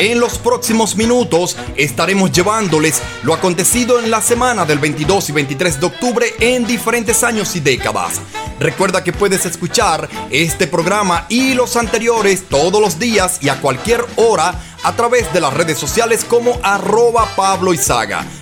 [0.00, 5.80] En los próximos minutos estaremos llevándoles lo acontecido en la semana del 22 y 23
[5.80, 8.20] de octubre en diferentes años y décadas.
[8.60, 14.06] Recuerda que puedes escuchar este programa y los anteriores todos los días y a cualquier
[14.14, 17.72] hora a través de las redes sociales como arroba Pablo.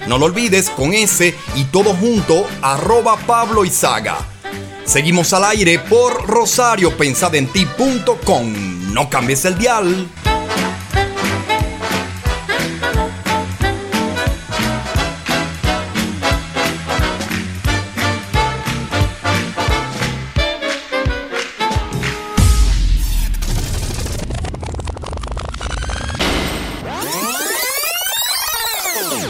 [0.06, 3.62] No lo olvides con ese y todo junto arroba Pablo.
[4.84, 8.92] Seguimos al aire por rosariopensadenti.com.
[8.92, 10.06] No cambies el dial.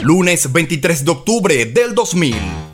[0.07, 2.66] Lunes 23 de octubre del 2000.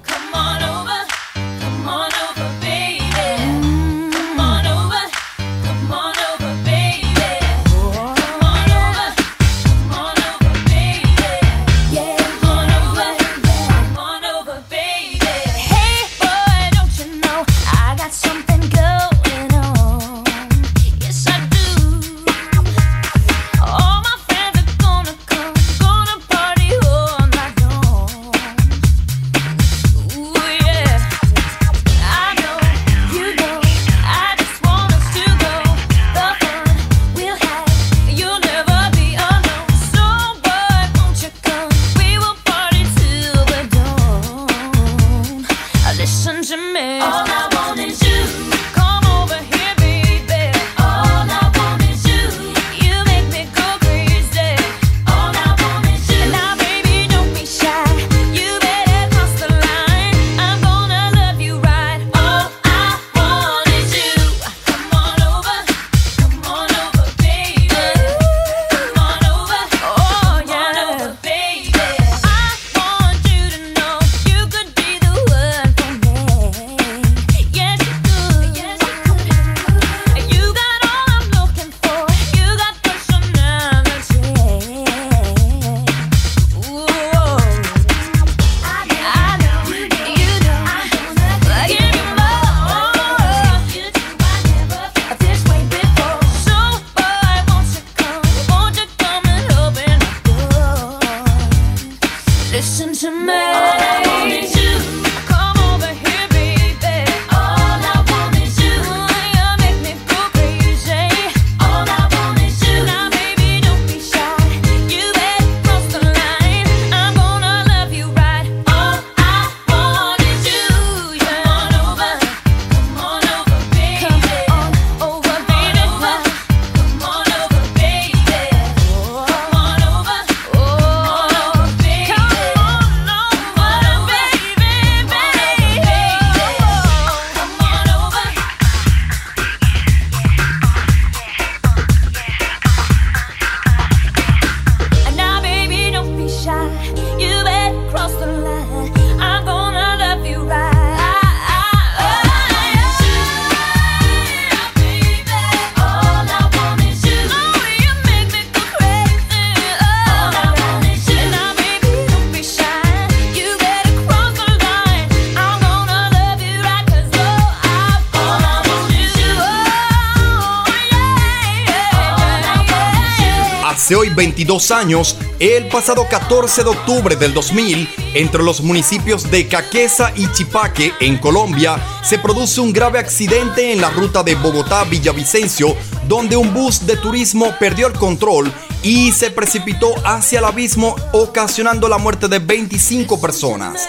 [174.16, 180.32] 22 años, el pasado 14 de octubre del 2000, entre los municipios de Caquesa y
[180.32, 185.76] Chipaque, en Colombia, se produce un grave accidente en la ruta de Bogotá-Villavicencio,
[186.08, 188.52] donde un bus de turismo perdió el control
[188.82, 193.88] y se precipitó hacia el abismo, ocasionando la muerte de 25 personas.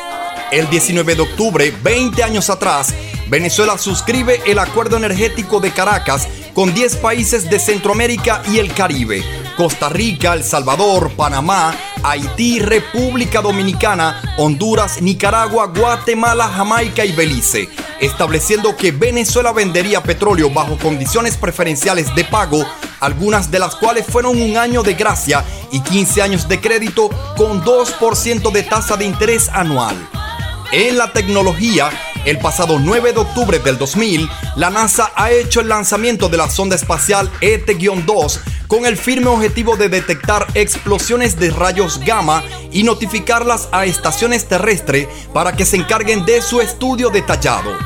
[0.50, 2.94] El 19 de octubre, 20 años atrás,
[3.28, 9.43] Venezuela suscribe el Acuerdo Energético de Caracas con 10 países de Centroamérica y el Caribe
[9.56, 17.68] Costa Rica, El Salvador, Panamá, Haití, República Dominicana, Honduras, Nicaragua, Guatemala, Jamaica y Belice,
[18.00, 22.64] estableciendo que Venezuela vendería petróleo bajo condiciones preferenciales de pago,
[23.00, 27.62] algunas de las cuales fueron un año de gracia y 15 años de crédito con
[27.64, 29.96] 2% de tasa de interés anual.
[30.72, 31.90] En la tecnología,
[32.24, 36.48] el pasado 9 de octubre del 2000, la NASA ha hecho el lanzamiento de la
[36.48, 43.68] sonda espacial ET-2 con el firme objetivo de detectar explosiones de rayos gamma y notificarlas
[43.72, 47.76] a estaciones terrestres para que se encarguen de su estudio detallado.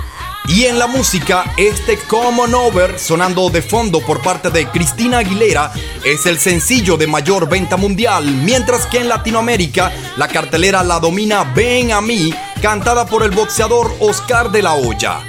[0.48, 5.70] Y en la música, este Common Over, sonando de fondo por parte de Cristina Aguilera,
[6.06, 11.44] es el sencillo de mayor venta mundial, mientras que en Latinoamérica la cartelera la domina
[11.54, 15.20] Ven a mí, cantada por el boxeador Oscar de la Hoya.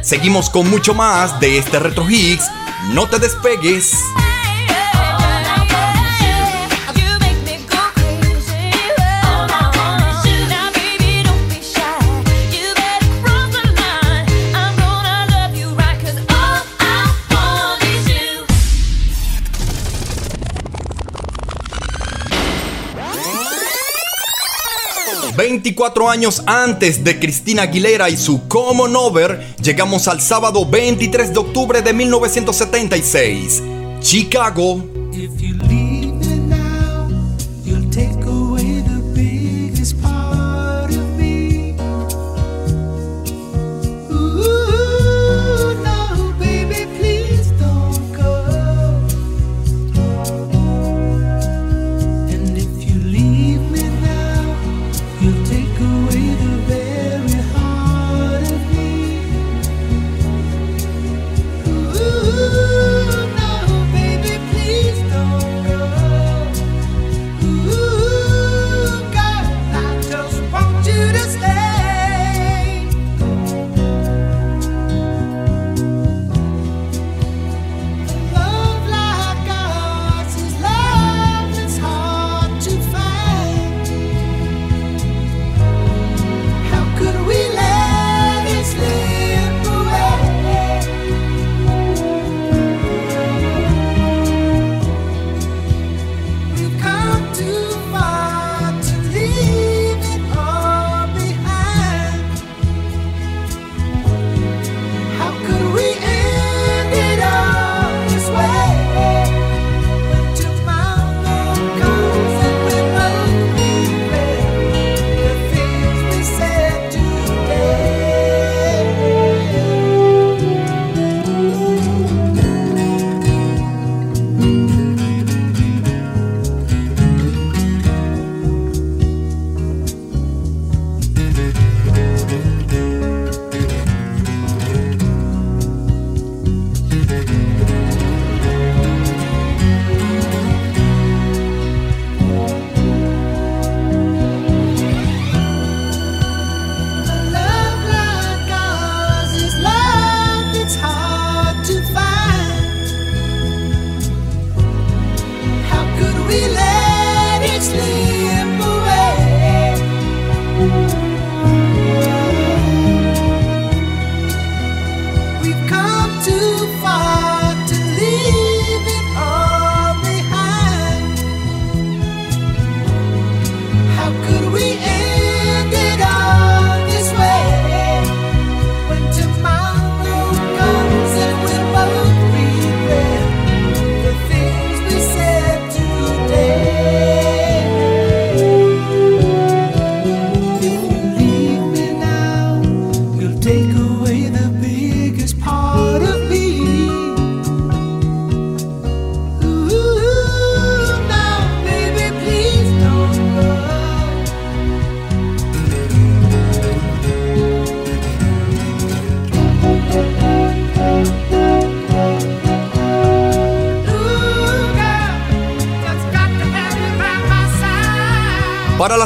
[0.00, 2.50] Seguimos con mucho más de este Retro Hits,
[2.92, 3.92] no te despegues.
[25.38, 31.38] 24 años antes de Cristina Aguilera y su Come Over, llegamos al sábado 23 de
[31.38, 33.62] octubre de 1976.
[34.00, 34.82] Chicago.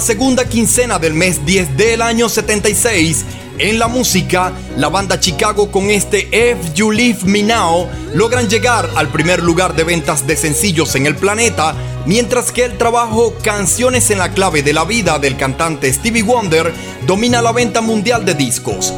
[0.02, 3.24] Segunda quincena del mes 10 del año 76,
[3.58, 8.90] en la música, la banda Chicago con este If You Leave Me Now logran llegar
[8.96, 14.10] al primer lugar de ventas de sencillos en el planeta, mientras que el trabajo Canciones
[14.10, 16.74] en la clave de la vida del cantante Stevie Wonder
[17.06, 18.92] domina la venta mundial de discos.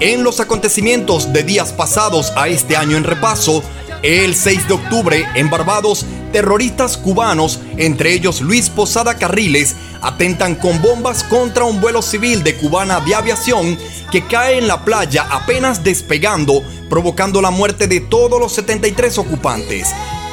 [0.00, 3.62] En los acontecimientos de días pasados a este año en repaso,
[4.02, 9.74] el 6 de octubre en Barbados, terroristas cubanos, entre ellos Luis Posada Carriles,
[10.06, 13.76] atentan con bombas contra un vuelo civil de cubana de aviación
[14.12, 19.88] que cae en la playa apenas despegando, provocando la muerte de todos los 73 ocupantes.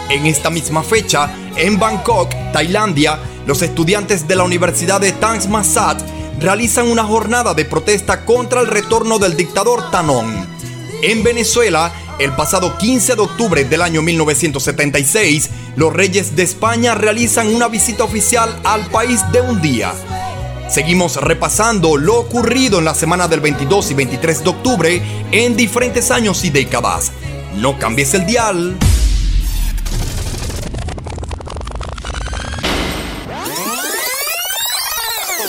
[0.10, 6.00] En esta misma fecha, en Bangkok, Tailandia, los estudiantes de la Universidad de Tangs Masat
[6.40, 10.48] realizan una jornada de protesta contra el retorno del dictador Tanón.
[11.02, 17.53] En Venezuela, el pasado 15 de octubre del año 1976, los reyes de España realizan
[17.53, 19.93] una visita oficial al país de un día.
[20.70, 25.01] Seguimos repasando lo ocurrido en la semana del 22 y 23 de octubre
[25.32, 27.11] en diferentes años y décadas.
[27.55, 28.78] No cambies el dial.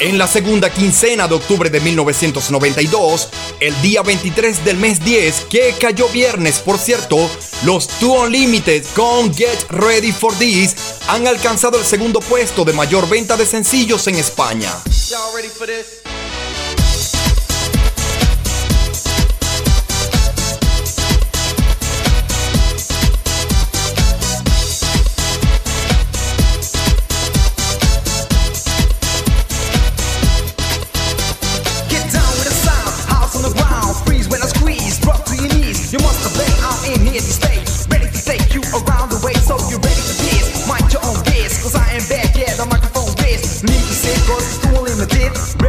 [0.00, 3.28] En la segunda quincena de octubre de 1992,
[3.64, 7.30] el día 23 del mes 10, que cayó viernes, por cierto,
[7.64, 10.74] los Two Unlimited con Get Ready for This
[11.08, 14.70] han alcanzado el segundo puesto de mayor venta de sencillos en España.
[44.34, 45.63] was stolen the kids.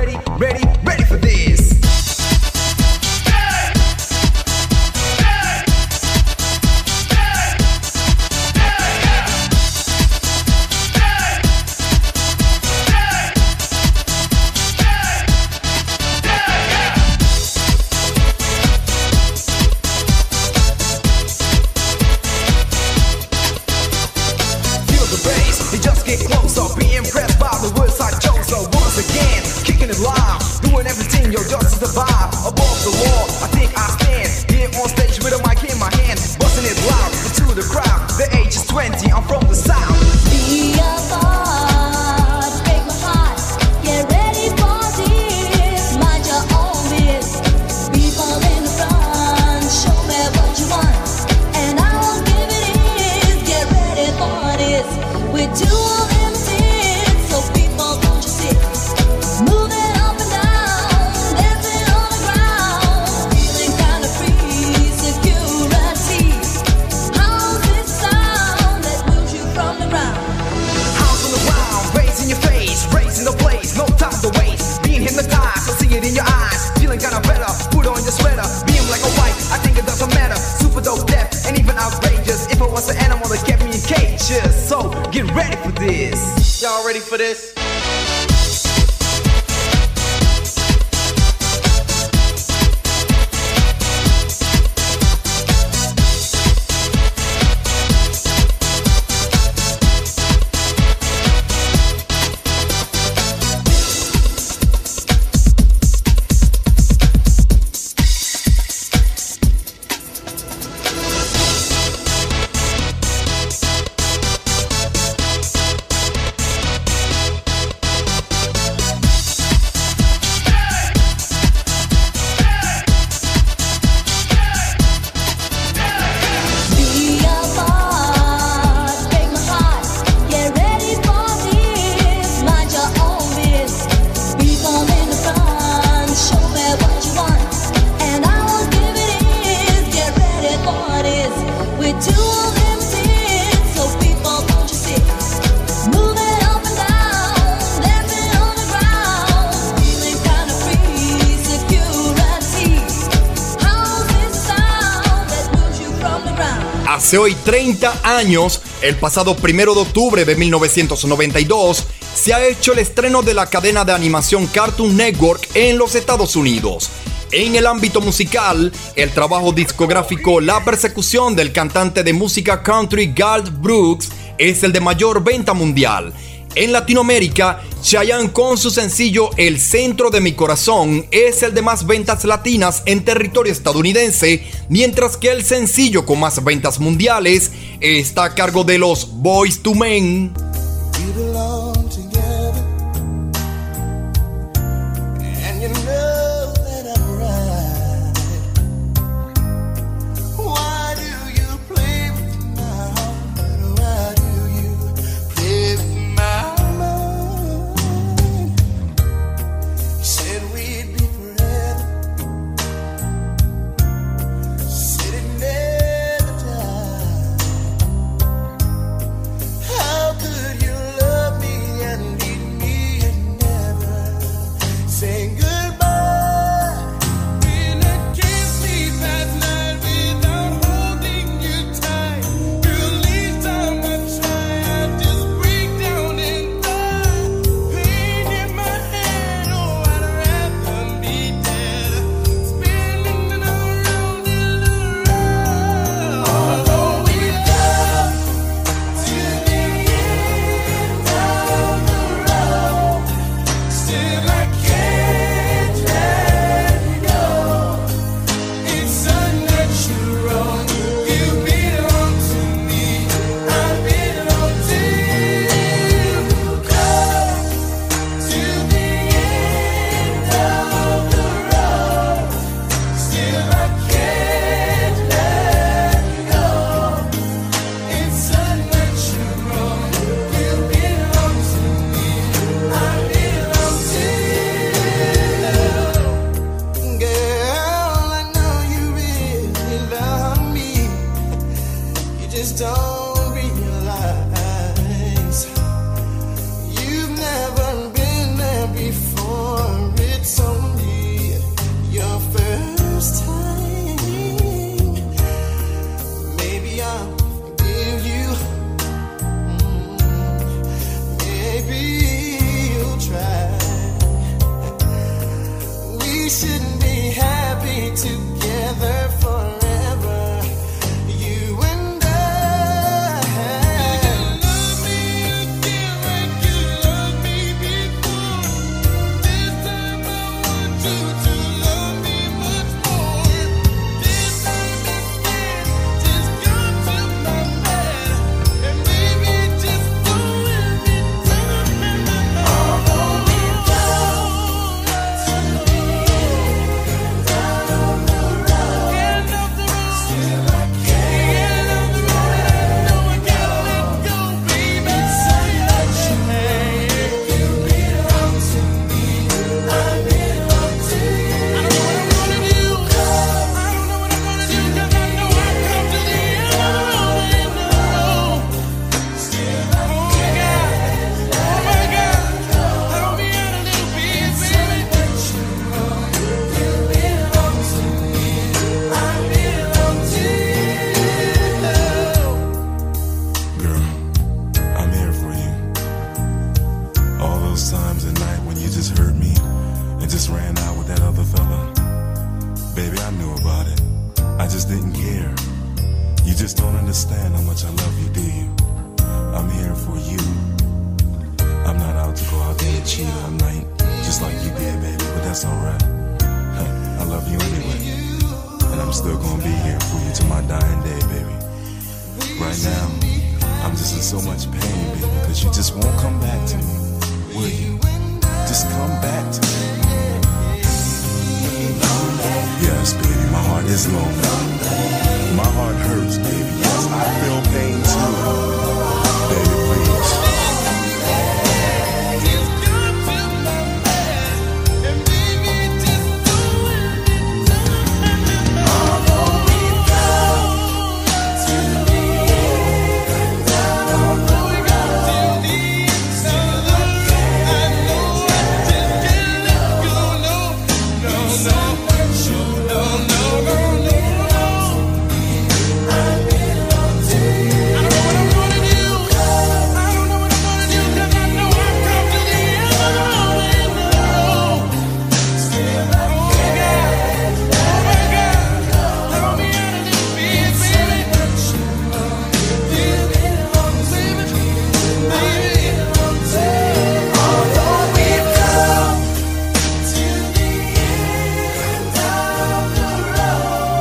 [157.45, 161.85] 30 años, el pasado primero de octubre de 1992,
[162.15, 166.35] se ha hecho el estreno de la cadena de animación Cartoon Network en los Estados
[166.35, 166.89] Unidos.
[167.31, 173.49] En el ámbito musical, el trabajo discográfico La Persecución del cantante de música country Garth
[173.61, 174.09] Brooks
[174.39, 176.13] es el de mayor venta mundial
[176.55, 181.85] en Latinoamérica, Chayanne con su sencillo El centro de mi corazón es el de más
[181.85, 187.51] ventas latinas en territorio estadounidense, mientras que el sencillo con más ventas mundiales
[187.81, 190.44] está a cargo de los Boys to Men.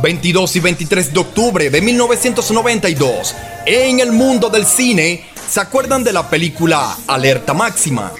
[0.05, 6.13] 22 y 23 de octubre de 1992, en el mundo del cine, ¿se acuerdan de
[6.13, 8.11] la película Alerta Máxima?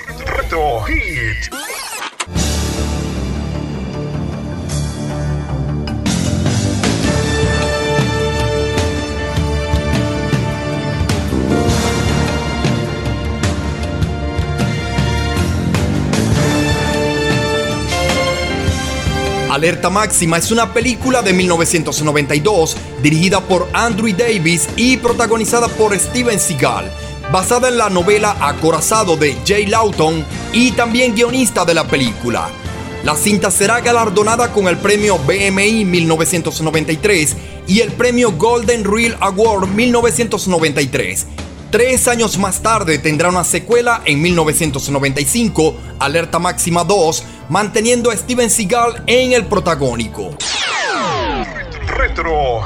[19.56, 26.41] Alerta Máxima es una película de 1992 dirigida por Andrew Davis y protagonizada por Steven
[26.41, 26.91] Seagal,
[27.32, 32.49] basada en la novela Acorazado de Jay Lawton y también guionista de la película.
[33.06, 39.69] La cinta será galardonada con el premio BMI 1993 y el premio Golden Reel Award
[39.69, 41.27] 1993.
[41.72, 48.49] Tres años más tarde tendrá una secuela en 1995, Alerta Máxima 2, manteniendo a Steven
[48.49, 50.35] Seagal en el protagónico.
[51.88, 52.61] Retro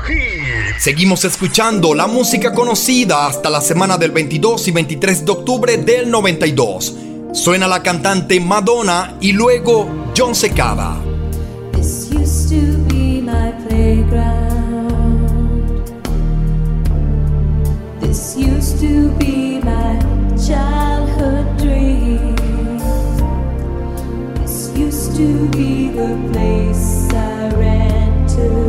[0.80, 6.10] Seguimos escuchando la música conocida hasta la semana del 22 y 23 de octubre del
[6.10, 6.96] 92.
[7.34, 10.98] Suena la cantante Madonna y luego John Secada.
[11.74, 13.50] This used to be my.
[18.10, 20.00] This used to be my
[20.36, 20.89] child.
[25.20, 28.69] to be the place I ran to.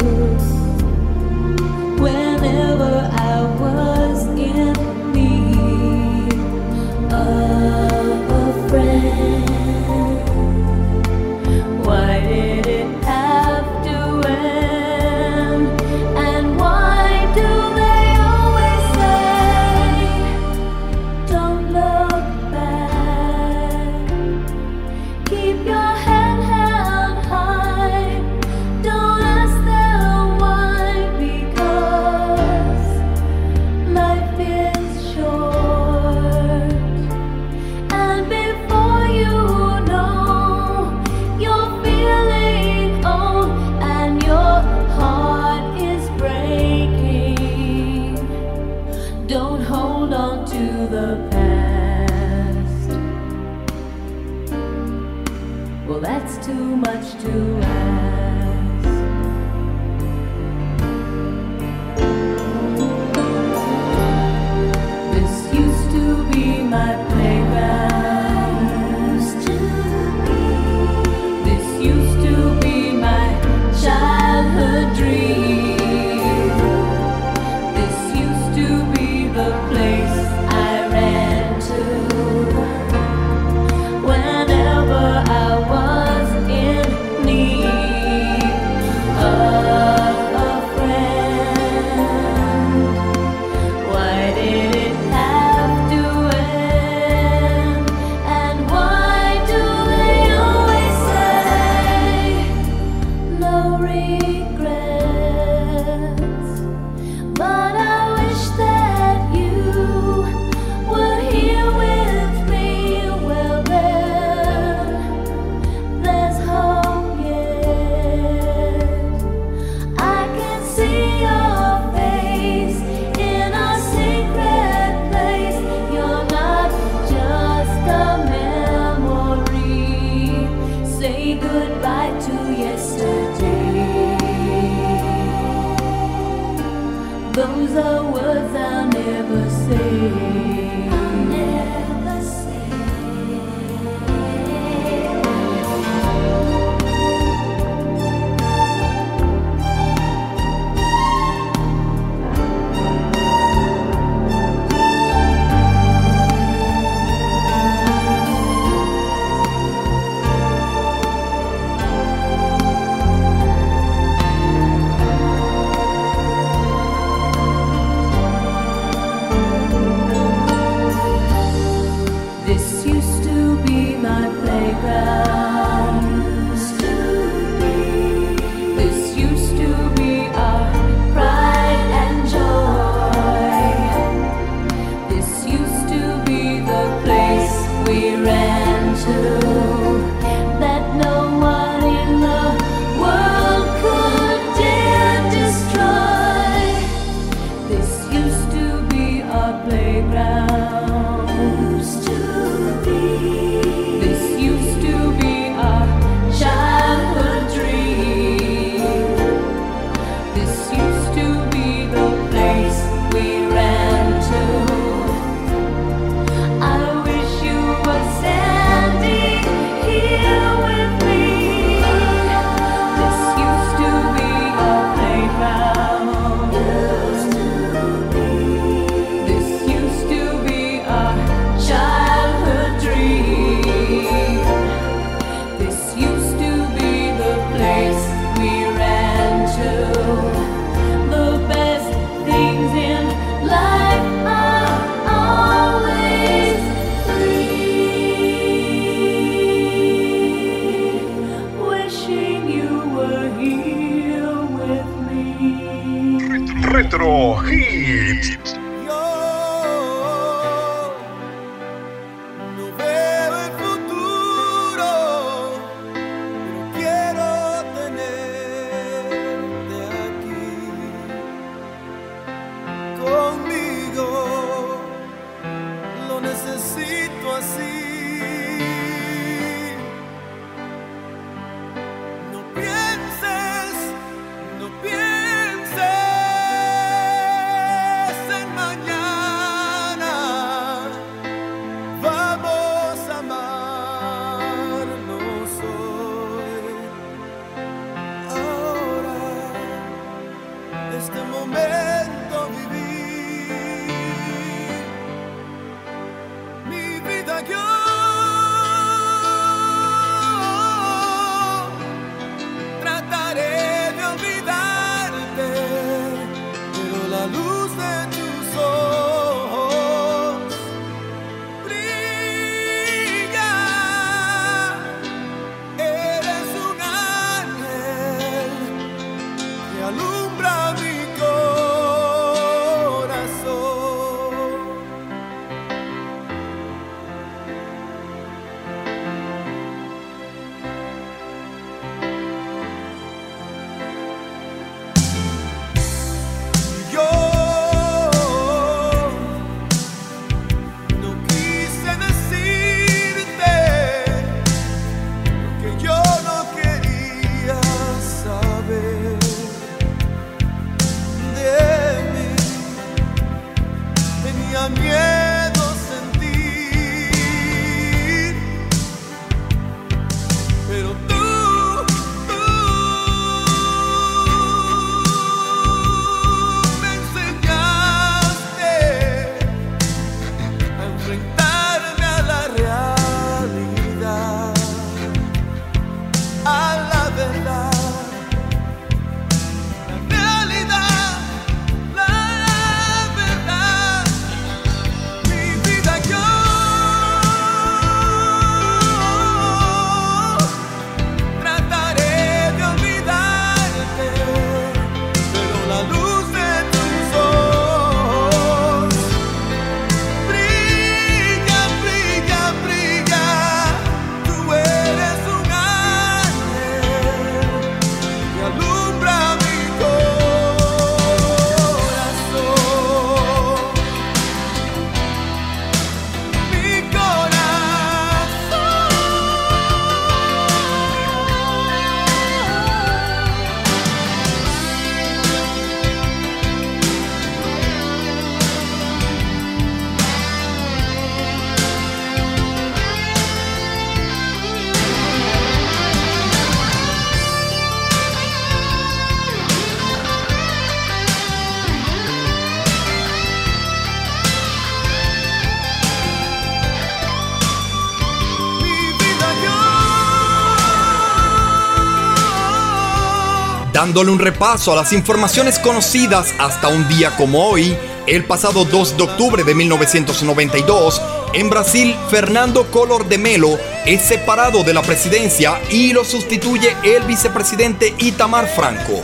[463.91, 467.77] dándole un repaso a las informaciones conocidas hasta un día como hoy,
[468.07, 471.03] el pasado 2 de octubre de 1992,
[471.33, 477.03] en Brasil, Fernando Collor de Melo es separado de la presidencia y lo sustituye el
[477.03, 479.03] vicepresidente Itamar Franco.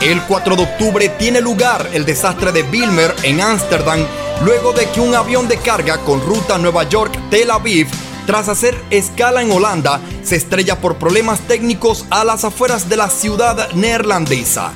[0.00, 4.00] El 4 de octubre tiene lugar el desastre de Vilmer en Ámsterdam,
[4.46, 7.86] luego de que un avión de carga con ruta Nueva York-Tel Aviv
[8.26, 13.10] tras hacer escala en Holanda, se estrella por problemas técnicos a las afueras de la
[13.10, 14.72] ciudad neerlandesa.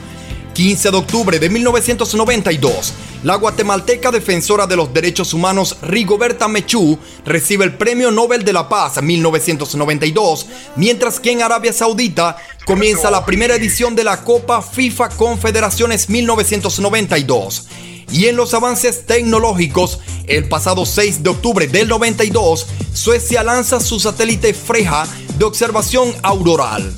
[0.52, 7.64] 15 de octubre de 1992, la guatemalteca defensora de los derechos humanos Rigoberta Menchú recibe
[7.64, 10.46] el Premio Nobel de la Paz 1992,
[10.76, 17.68] mientras que en Arabia Saudita comienza la primera edición de la Copa FIFA Confederaciones 1992.
[18.10, 24.00] Y en los avances tecnológicos, el pasado 6 de octubre del 92, Suecia lanza su
[24.00, 25.06] satélite Freja
[25.38, 26.94] de observación auroral.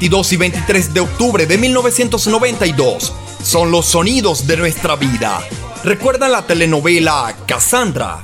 [0.00, 3.12] 22 y 23 de octubre de 1992
[3.42, 5.42] son los sonidos de nuestra vida.
[5.84, 8.22] Recuerda la telenovela Cassandra.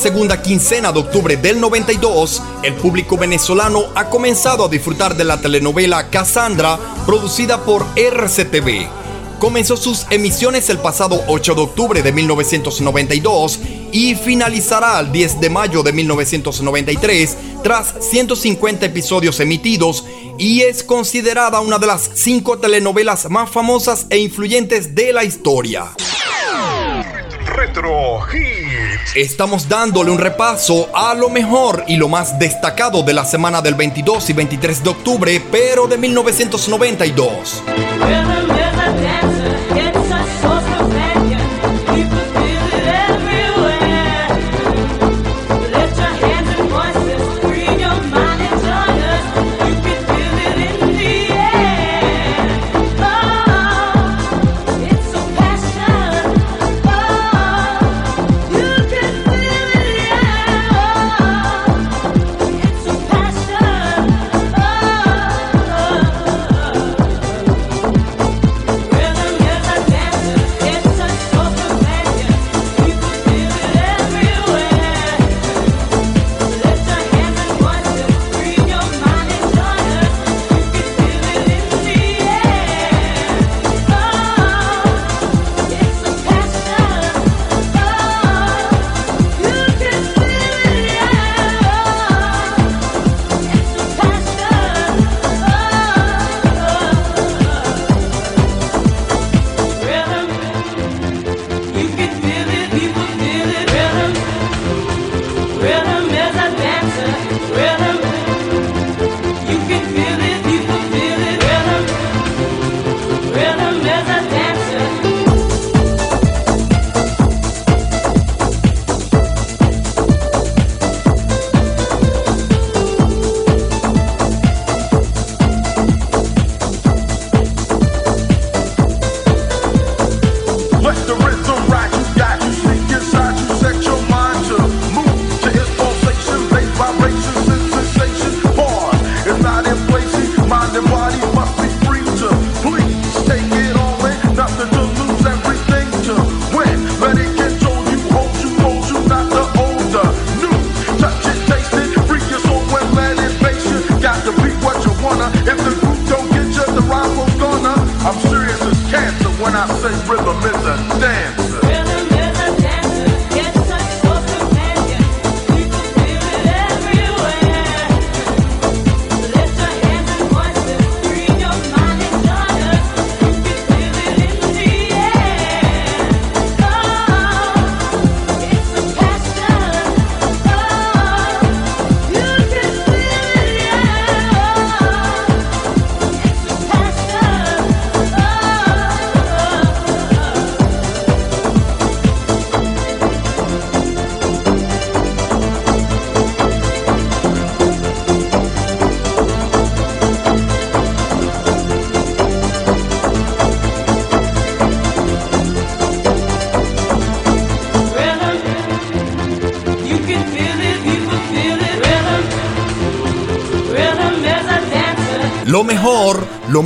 [0.00, 5.42] segunda quincena de octubre del 92, el público venezolano ha comenzado a disfrutar de la
[5.42, 8.88] telenovela Cassandra, producida por RCTV.
[9.38, 13.60] Comenzó sus emisiones el pasado 8 de octubre de 1992
[13.92, 20.06] y finalizará el 10 de mayo de 1993 tras 150 episodios emitidos
[20.38, 25.90] y es considerada una de las cinco telenovelas más famosas e influyentes de la historia.
[27.44, 28.59] Retro Hit.
[29.14, 33.74] Estamos dándole un repaso a lo mejor y lo más destacado de la semana del
[33.74, 37.64] 22 y 23 de octubre, pero de 1992.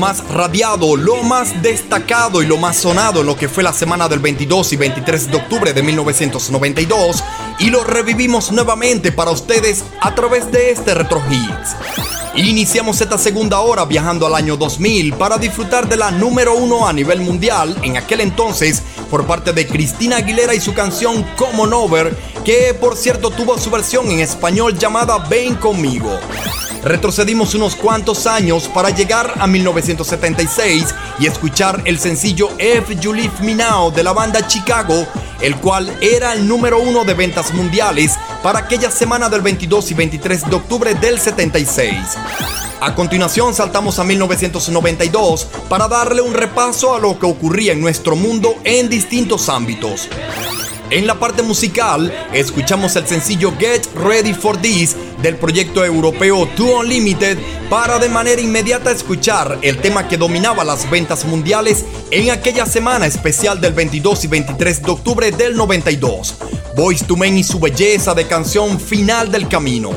[0.05, 4.07] Más radiado, lo más destacado y lo más sonado en lo que fue la semana
[4.07, 7.25] del 22 y 23 de octubre de 1992
[7.59, 11.77] y lo revivimos nuevamente para ustedes a través de este Retro Hits.
[12.35, 16.93] Iniciamos esta segunda hora viajando al año 2000 para disfrutar de la número uno a
[16.93, 21.73] nivel mundial en aquel entonces por parte de Cristina Aguilera y su canción Come On
[21.73, 22.15] Over,
[22.45, 26.11] que por cierto tuvo su versión en español llamada Ven conmigo.
[26.85, 33.33] Retrocedimos unos cuantos años para llegar a 1976 y escuchar el sencillo If You Leave
[33.41, 35.07] Me Now de la banda Chicago,
[35.41, 39.95] el cual era el número uno de ventas mundiales para aquella semana del 22 y
[39.95, 41.95] 23 de octubre del 76.
[42.83, 48.15] A continuación saltamos a 1992 para darle un repaso a lo que ocurría en nuestro
[48.15, 50.11] mundo en distintos ámbitos.
[50.91, 54.95] En la parte musical, escuchamos el sencillo Get Ready for This
[55.25, 57.39] del proyecto europeo Two Unlimited
[57.71, 63.07] para de manera inmediata escuchar el tema que dominaba las ventas mundiales en aquella semana
[63.07, 66.35] especial del 22 y 23 de octubre del 92.
[66.77, 69.93] Boys to Men y su belleza de canción Final del Camino.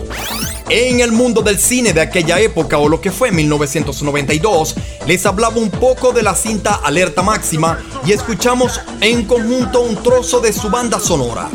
[0.69, 4.75] En el mundo del cine de aquella época o lo que fue 1992,
[5.07, 10.39] les hablaba un poco de la cinta Alerta Máxima y escuchamos en conjunto un trozo
[10.39, 11.49] de su banda sonora.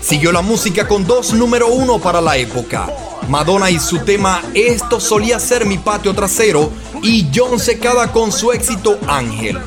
[0.00, 2.88] Siguió la música con dos número uno para la época.
[3.28, 6.70] Madonna y su tema Esto solía ser mi patio trasero
[7.02, 9.58] y John Secada con su éxito Ángel.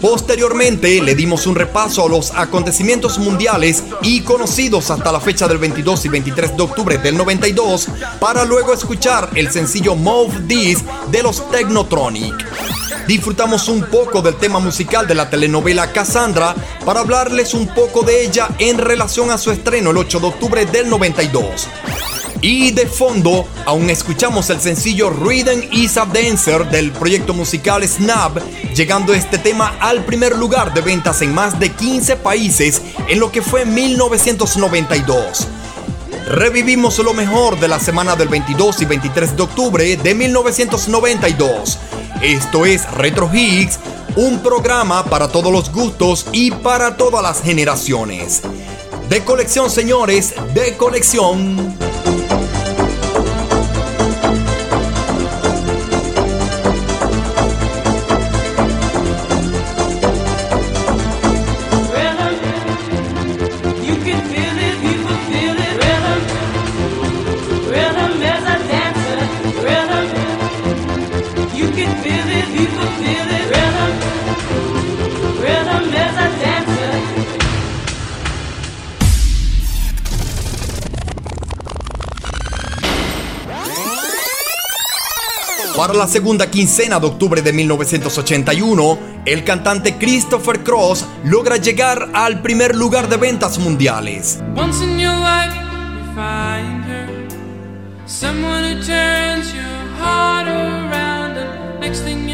[0.00, 5.58] Posteriormente le dimos un repaso a los acontecimientos mundiales y conocidos hasta la fecha del
[5.58, 7.88] 22 y 23 de octubre del 92
[8.20, 12.77] para luego escuchar el sencillo Move This de los Technotronic.
[13.08, 16.54] Disfrutamos un poco del tema musical de la telenovela Cassandra
[16.84, 20.66] para hablarles un poco de ella en relación a su estreno el 8 de octubre
[20.66, 21.68] del 92.
[22.42, 28.40] Y de fondo, aún escuchamos el sencillo Rhythm is a Dancer del proyecto musical Snap,
[28.74, 33.32] llegando este tema al primer lugar de ventas en más de 15 países en lo
[33.32, 35.48] que fue 1992.
[36.28, 41.78] Revivimos lo mejor de la semana del 22 y 23 de octubre de 1992.
[42.22, 43.78] Esto es Retro Hits,
[44.16, 48.42] un programa para todos los gustos y para todas las generaciones.
[49.08, 51.87] De colección, señores, de colección.
[85.98, 92.76] La segunda quincena de octubre de 1981, el cantante Christopher Cross logra llegar al primer
[92.76, 94.38] lugar de ventas mundiales.
[98.06, 99.62] Someone who turns your
[100.00, 102.27] heart around, and next thing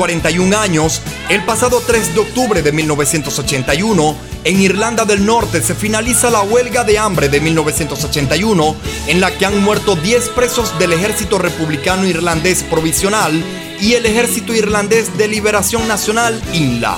[0.00, 6.30] 41 años, el pasado 3 de octubre de 1981, en Irlanda del Norte se finaliza
[6.30, 8.76] la huelga de hambre de 1981,
[9.08, 13.44] en la que han muerto 10 presos del Ejército Republicano Irlandés Provisional
[13.78, 16.96] y el Ejército Irlandés de Liberación Nacional, INLA.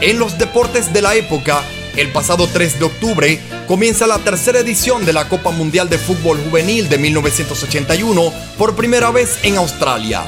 [0.00, 1.62] En los deportes de la época,
[1.96, 6.40] el pasado 3 de octubre comienza la tercera edición de la Copa Mundial de Fútbol
[6.42, 10.24] Juvenil de 1981 por primera vez en Australia.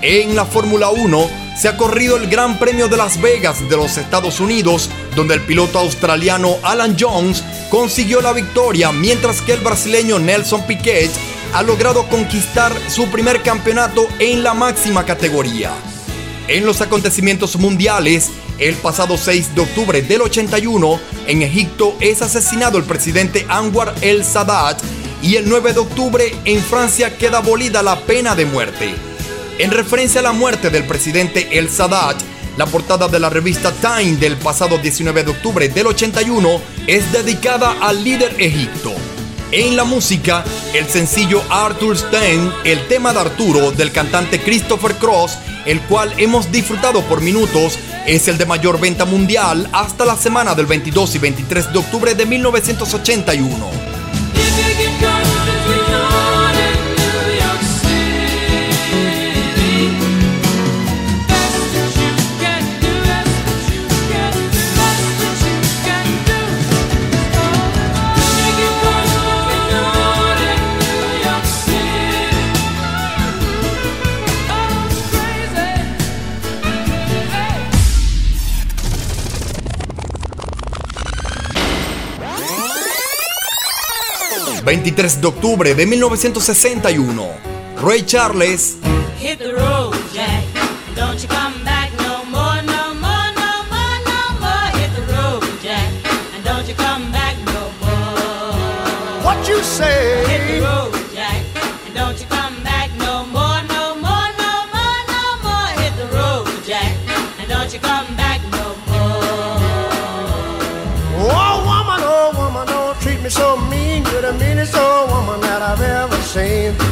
[0.00, 3.96] En la Fórmula 1 se ha corrido el Gran Premio de Las Vegas de los
[3.98, 10.18] Estados Unidos, donde el piloto australiano Alan Jones consiguió la victoria, mientras que el brasileño
[10.18, 11.10] Nelson Piquet
[11.52, 15.72] ha logrado conquistar su primer campeonato en la máxima categoría.
[16.48, 22.78] En los acontecimientos mundiales, el pasado 6 de octubre del 81, en Egipto es asesinado
[22.78, 24.82] el presidente Anwar el Sadat
[25.22, 29.11] y el 9 de octubre en Francia queda abolida la pena de muerte.
[29.58, 32.16] En referencia a la muerte del presidente El Sadat,
[32.56, 37.76] la portada de la revista Time del pasado 19 de octubre del 81 es dedicada
[37.80, 38.92] al líder egipto.
[39.52, 45.36] En la música, el sencillo Arthur Stein, el tema de Arturo del cantante Christopher Cross,
[45.66, 50.54] el cual hemos disfrutado por minutos, es el de mayor venta mundial hasta la semana
[50.54, 53.81] del 22 y 23 de octubre de 1981.
[84.72, 87.28] ...23 de octubre de 1961...
[87.82, 88.78] ...Ray Charles...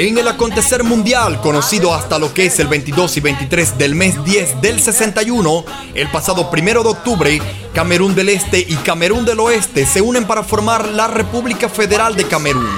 [0.00, 4.24] En el acontecer mundial, conocido hasta lo que es el 22 y 23 del mes
[4.24, 7.42] 10 del 61, el pasado 1 de octubre,
[7.74, 12.28] Camerún del Este y Camerún del Oeste se unen para formar la República Federal de
[12.28, 12.70] Camerún.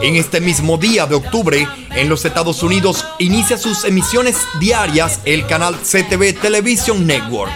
[0.00, 5.46] En este mismo día de octubre, en los Estados Unidos, inicia sus emisiones diarias el
[5.46, 7.52] canal CTV Television Network.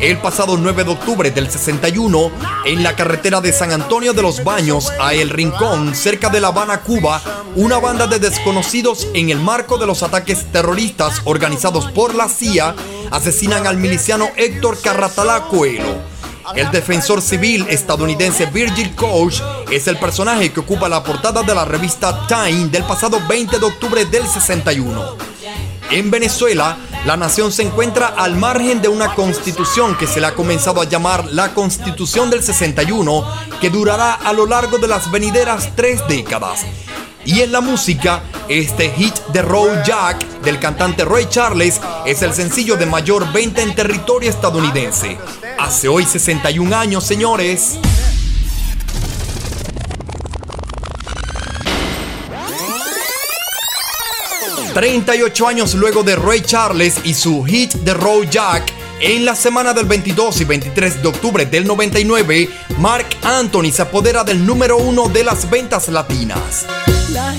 [0.00, 2.30] El pasado 9 de octubre del 61,
[2.66, 6.48] en la carretera de San Antonio de los Baños a El Rincón, cerca de La
[6.48, 7.20] Habana, Cuba,
[7.56, 12.76] una banda de desconocidos en el marco de los ataques terroristas organizados por la CIA
[13.10, 15.98] asesinan al miliciano Héctor Carratalá Coelho.
[16.54, 21.64] El defensor civil estadounidense Virgil Koch es el personaje que ocupa la portada de la
[21.64, 25.16] revista Time del pasado 20 de octubre del 61.
[25.90, 26.76] En Venezuela,
[27.06, 30.84] la nación se encuentra al margen de una constitución que se le ha comenzado a
[30.84, 33.24] llamar la Constitución del 61,
[33.60, 36.64] que durará a lo largo de las venideras tres décadas.
[37.24, 42.32] Y en la música, este hit de Road Jack del cantante Ray Charles es el
[42.32, 45.18] sencillo de mayor venta en territorio estadounidense.
[45.58, 47.78] Hace hoy 61 años, señores.
[54.74, 58.72] ...38 años luego de Ray Charles y su hit de Road Jack...
[59.00, 62.48] ...en la semana del 22 y 23 de octubre del 99...
[62.78, 66.66] ...Mark Anthony se apodera del número uno de las ventas latinas.
[67.10, 67.34] La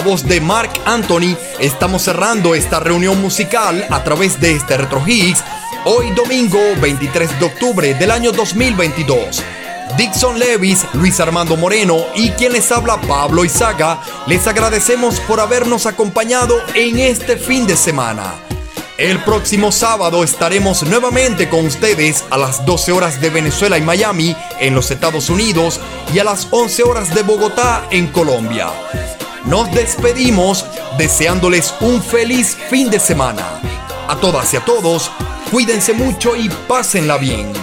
[0.00, 5.44] voz de Mark Anthony, estamos cerrando esta reunión musical a través de este Retro Hits,
[5.84, 9.42] hoy domingo 23 de octubre del año 2022.
[9.96, 15.86] Dixon Levis, Luis Armando Moreno y quien les habla Pablo Izaga, les agradecemos por habernos
[15.86, 18.34] acompañado en este fin de semana.
[18.96, 24.36] El próximo sábado estaremos nuevamente con ustedes a las 12 horas de Venezuela y Miami
[24.60, 25.80] en los Estados Unidos
[26.12, 28.68] y a las 11 horas de Bogotá en Colombia.
[29.44, 30.66] Nos despedimos
[30.98, 33.60] deseándoles un feliz fin de semana.
[34.06, 35.10] A todas y a todos,
[35.50, 37.59] cuídense mucho y pásenla bien.